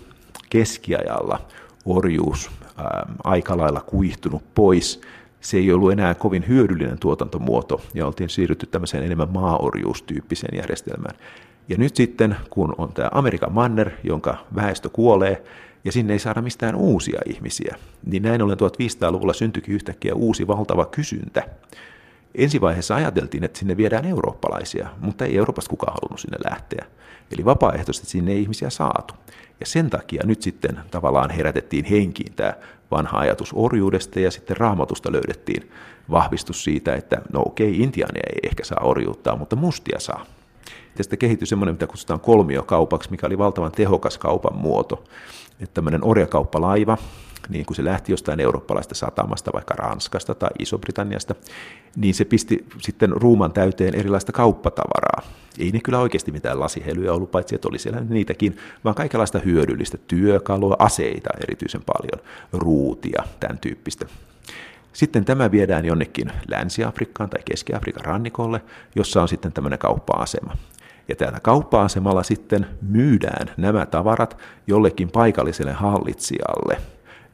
keskiajalla 0.51 1.39
orjuus 1.85 2.51
ää, 2.77 3.07
aika 3.25 3.57
lailla 3.57 3.81
kuihtunut 3.81 4.43
pois. 4.55 5.01
Se 5.41 5.57
ei 5.57 5.73
ollut 5.73 5.93
enää 5.93 6.15
kovin 6.15 6.49
hyödyllinen 6.49 6.99
tuotantomuoto 6.99 7.81
ja 7.95 8.07
oltiin 8.07 8.31
siirrytty 8.31 8.67
tämmöiseen 8.67 9.05
enemmän 9.05 9.33
maaorjuustyyppiseen 9.33 10.59
järjestelmään. 10.59 11.17
Ja 11.69 11.77
nyt 11.79 11.97
sitten, 11.97 12.37
kun 12.51 12.75
on 12.79 12.93
tämä 12.93 13.09
Amerikan 13.13 13.53
manner, 13.53 13.91
jonka 14.05 14.37
väestö 14.55 14.89
kuolee, 14.89 15.43
ja 15.87 15.93
sinne 15.93 16.13
ei 16.13 16.19
saada 16.19 16.43
mistään 16.43 16.75
uusia 16.75 17.21
ihmisiä, 17.27 17.77
niin 18.07 18.23
näin 18.23 18.43
ollen 18.43 18.59
1500-luvulla 18.59 19.33
syntyikin 19.33 19.75
yhtäkkiä 19.75 20.15
uusi 20.15 20.47
valtava 20.47 20.87
kysyntä. 20.87 21.43
Ensivaiheessa 22.35 22.95
ajateltiin, 22.95 23.45
että 23.45 23.59
sinne 23.59 23.77
viedään 23.77 24.05
eurooppalaisia, 24.05 24.89
mutta 25.01 25.25
ei 25.25 25.37
Euroopasta 25.37 25.71
kukaan 25.71 25.95
halunnut 25.95 26.21
sinne 26.21 26.39
lähteä. 26.51 26.87
Eli 27.33 27.45
vapaaehtoisesti 27.45 28.07
sinne 28.07 28.33
ei 28.33 28.43
ihmisiä 28.43 28.71
saatu. 28.71 29.15
Ja 29.61 29.67
sen 29.67 29.91
takia 29.91 30.23
nyt 30.27 30.43
sitten 30.43 30.79
tavallaan 30.91 31.31
herätettiin 31.31 31.85
henkiin 31.85 32.33
tämä 32.35 32.55
vanha 32.91 33.19
ajatus 33.19 33.51
orjuudesta 33.55 34.21
ja 34.21 34.31
sitten 34.31 34.57
raamatusta 34.57 35.13
löydettiin 35.13 35.71
vahvistus 36.11 36.65
siitä, 36.65 36.95
että 36.95 37.23
no 37.33 37.43
okei, 37.47 37.81
intiaania 37.81 38.23
ei 38.33 38.51
ehkä 38.51 38.65
saa 38.65 38.81
orjuuttaa, 38.83 39.37
mutta 39.37 39.57
mustia 39.57 40.01
saa. 40.01 40.27
Tästä 40.95 41.17
kehittyi 41.17 41.47
semmoinen, 41.47 41.75
mitä 41.75 41.87
kutsutaan 41.87 42.21
kolmiokaupaksi, 42.21 43.11
mikä 43.11 43.27
oli 43.27 43.39
valtavan 43.39 43.73
tehokas 43.73 44.19
kaupan 44.19 44.57
muoto 44.57 45.05
että 45.61 45.75
tämmöinen 45.75 46.05
orjakauppalaiva, 46.05 46.99
niin 47.49 47.67
kuin 47.67 47.77
se 47.77 47.85
lähti 47.85 48.13
jostain 48.13 48.41
eurooppalaista 48.41 48.95
satamasta, 48.95 49.53
vaikka 49.53 49.75
Ranskasta 49.75 50.35
tai 50.35 50.51
Iso-Britanniasta, 50.59 51.35
niin 51.97 52.15
se 52.15 52.25
pisti 52.25 52.67
sitten 52.79 53.11
ruuman 53.11 53.53
täyteen 53.53 53.95
erilaista 53.95 54.33
kauppatavaraa. 54.33 55.23
Ei 55.59 55.71
ne 55.71 55.81
kyllä 55.81 55.99
oikeasti 55.99 56.33
mitään 56.33 56.61
lasihelyjä 56.61 57.13
ollut, 57.13 57.31
paitsi 57.31 57.55
että 57.55 57.69
oli 57.69 57.79
siellä 57.79 58.01
niitäkin, 58.01 58.57
vaan 58.85 58.95
kaikenlaista 58.95 59.39
hyödyllistä 59.39 59.99
työkalua, 60.09 60.77
aseita 60.79 61.31
erityisen 61.43 61.83
paljon, 61.87 62.27
ruutia, 62.53 63.23
tämän 63.41 63.59
tyyppistä. 63.59 64.07
Sitten 64.97 65.25
tämä 65.25 65.51
viedään 65.51 65.85
jonnekin 65.85 66.33
Länsi-Afrikkaan 66.49 67.31
tai 67.31 67.41
Keski-Afrikan 67.45 68.05
rannikolle, 68.05 68.63
jossa 68.95 69.23
on 69.23 69.29
sitten 69.29 69.53
tämmöinen 69.53 69.79
kauppa-asema. 69.79 70.57
Ja 71.09 71.17
täällä 71.17 71.41
kauppa-asemalla 71.41 72.23
sitten 72.23 72.67
myydään 72.83 73.51
nämä 73.57 73.87
tavarat 73.87 74.39
jollekin 74.67 75.11
paikalliselle 75.11 75.73
hallitsijalle, 75.73 76.79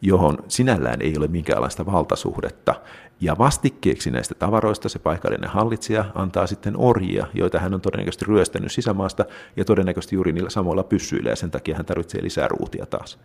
johon 0.00 0.38
sinällään 0.48 1.02
ei 1.02 1.14
ole 1.18 1.28
minkäänlaista 1.28 1.86
valtasuhdetta. 1.86 2.74
Ja 3.20 3.38
vastikkeeksi 3.38 4.10
näistä 4.10 4.34
tavaroista 4.34 4.88
se 4.88 4.98
paikallinen 4.98 5.50
hallitsija 5.50 6.04
antaa 6.14 6.46
sitten 6.46 6.74
orjia, 6.76 7.26
joita 7.34 7.58
hän 7.58 7.74
on 7.74 7.80
todennäköisesti 7.80 8.24
ryöstänyt 8.24 8.72
sisämaasta 8.72 9.24
ja 9.56 9.64
todennäköisesti 9.64 10.16
juuri 10.16 10.32
niillä 10.32 10.50
samoilla 10.50 10.82
pyssyillä 10.82 11.30
ja 11.30 11.36
sen 11.36 11.50
takia 11.50 11.76
hän 11.76 11.86
tarvitsee 11.86 12.22
lisää 12.22 12.48
ruutia 12.48 12.86
taas. 12.86 13.18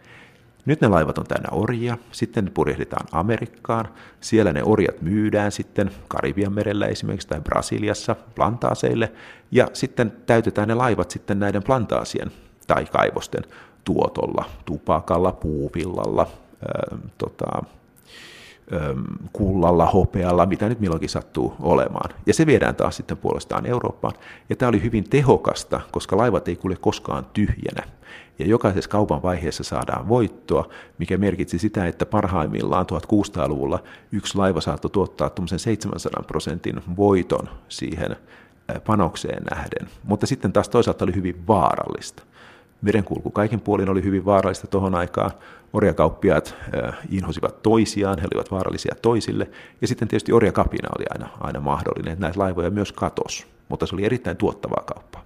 Nyt 0.66 0.82
ne 0.82 0.88
laivat 0.88 1.18
on 1.18 1.26
täynnä 1.26 1.50
orjia, 1.52 1.98
sitten 2.12 2.46
ne 2.46 2.52
purjehditaan 2.54 3.08
Amerikkaan, 3.12 3.88
siellä 4.22 4.54
ne 4.54 4.64
orjat 4.64 5.02
myydään 5.02 5.52
sitten 5.52 5.92
Karibian 6.08 6.54
merellä 6.54 6.86
esimerkiksi 6.86 7.28
tai 7.28 7.42
Brasiliassa 7.42 8.16
plantaaseille, 8.36 9.12
ja 9.52 9.68
sitten 9.74 10.14
täytetään 10.26 10.68
ne 10.68 10.74
laivat 10.74 11.12
sitten 11.12 11.40
näiden 11.40 11.64
plantaasien 11.64 12.32
tai 12.68 12.86
kaivosten 12.86 13.44
tuotolla, 13.84 14.46
tupakalla, 14.66 15.32
puuvillalla, 15.32 16.28
ää, 16.68 16.98
tota, 17.18 17.64
kullalla, 19.34 19.86
hopealla, 19.86 20.46
mitä 20.46 20.70
nyt 20.70 20.80
milloinkin 20.80 21.10
sattuu 21.10 21.56
olemaan. 21.60 22.10
Ja 22.26 22.34
se 22.34 22.46
viedään 22.46 22.76
taas 22.76 22.98
sitten 22.98 23.18
puolestaan 23.18 23.66
Eurooppaan. 23.66 24.14
Ja 24.50 24.56
tämä 24.56 24.70
oli 24.70 24.84
hyvin 24.84 25.10
tehokasta, 25.10 25.82
koska 25.92 26.18
laivat 26.18 26.48
ei 26.48 26.56
kulje 26.56 26.78
koskaan 26.82 27.26
tyhjänä. 27.34 27.84
Ja 28.40 28.46
jokaisessa 28.46 28.90
kaupan 28.90 29.24
vaiheessa 29.24 29.64
saadaan 29.64 30.08
voittoa, 30.08 30.70
mikä 30.98 31.18
merkitsi 31.18 31.60
sitä, 31.60 31.88
että 31.88 32.06
parhaimmillaan 32.06 32.86
1600-luvulla 32.86 33.84
yksi 34.12 34.38
laiva 34.38 34.62
saattoi 34.62 34.92
tuottaa 34.92 35.32
700 35.58 36.24
prosentin 36.28 36.82
voiton 36.98 37.50
siihen 37.70 38.16
panokseen 38.86 39.44
nähden. 39.44 39.88
Mutta 40.04 40.28
sitten 40.28 40.54
taas 40.54 40.70
toisaalta 40.70 41.06
oli 41.06 41.16
hyvin 41.16 41.48
vaarallista. 41.48 42.24
Merenkulku 42.82 43.32
kaikin 43.32 43.62
puolin 43.62 43.90
oli 43.90 44.04
hyvin 44.04 44.26
vaarallista 44.26 44.68
tuohon 44.68 44.96
aikaan. 44.96 45.32
Orjakauppiaat 45.74 46.56
äh, 46.84 46.98
inhosivat 47.12 47.62
toisiaan, 47.62 48.20
he 48.20 48.28
olivat 48.34 48.52
vaarallisia 48.52 48.96
toisille. 49.02 49.50
Ja 49.82 49.88
sitten 49.88 50.08
tietysti 50.08 50.32
orjakapina 50.32 50.90
oli 50.98 51.06
aina, 51.10 51.30
aina 51.40 51.60
mahdollinen, 51.60 52.14
että 52.14 52.26
näitä 52.26 52.40
laivoja 52.40 52.70
myös 52.70 52.92
katos. 52.92 53.48
Mutta 53.70 53.86
se 53.86 53.96
oli 53.96 54.06
erittäin 54.06 54.38
tuottavaa 54.38 54.84
kauppaa. 54.86 55.26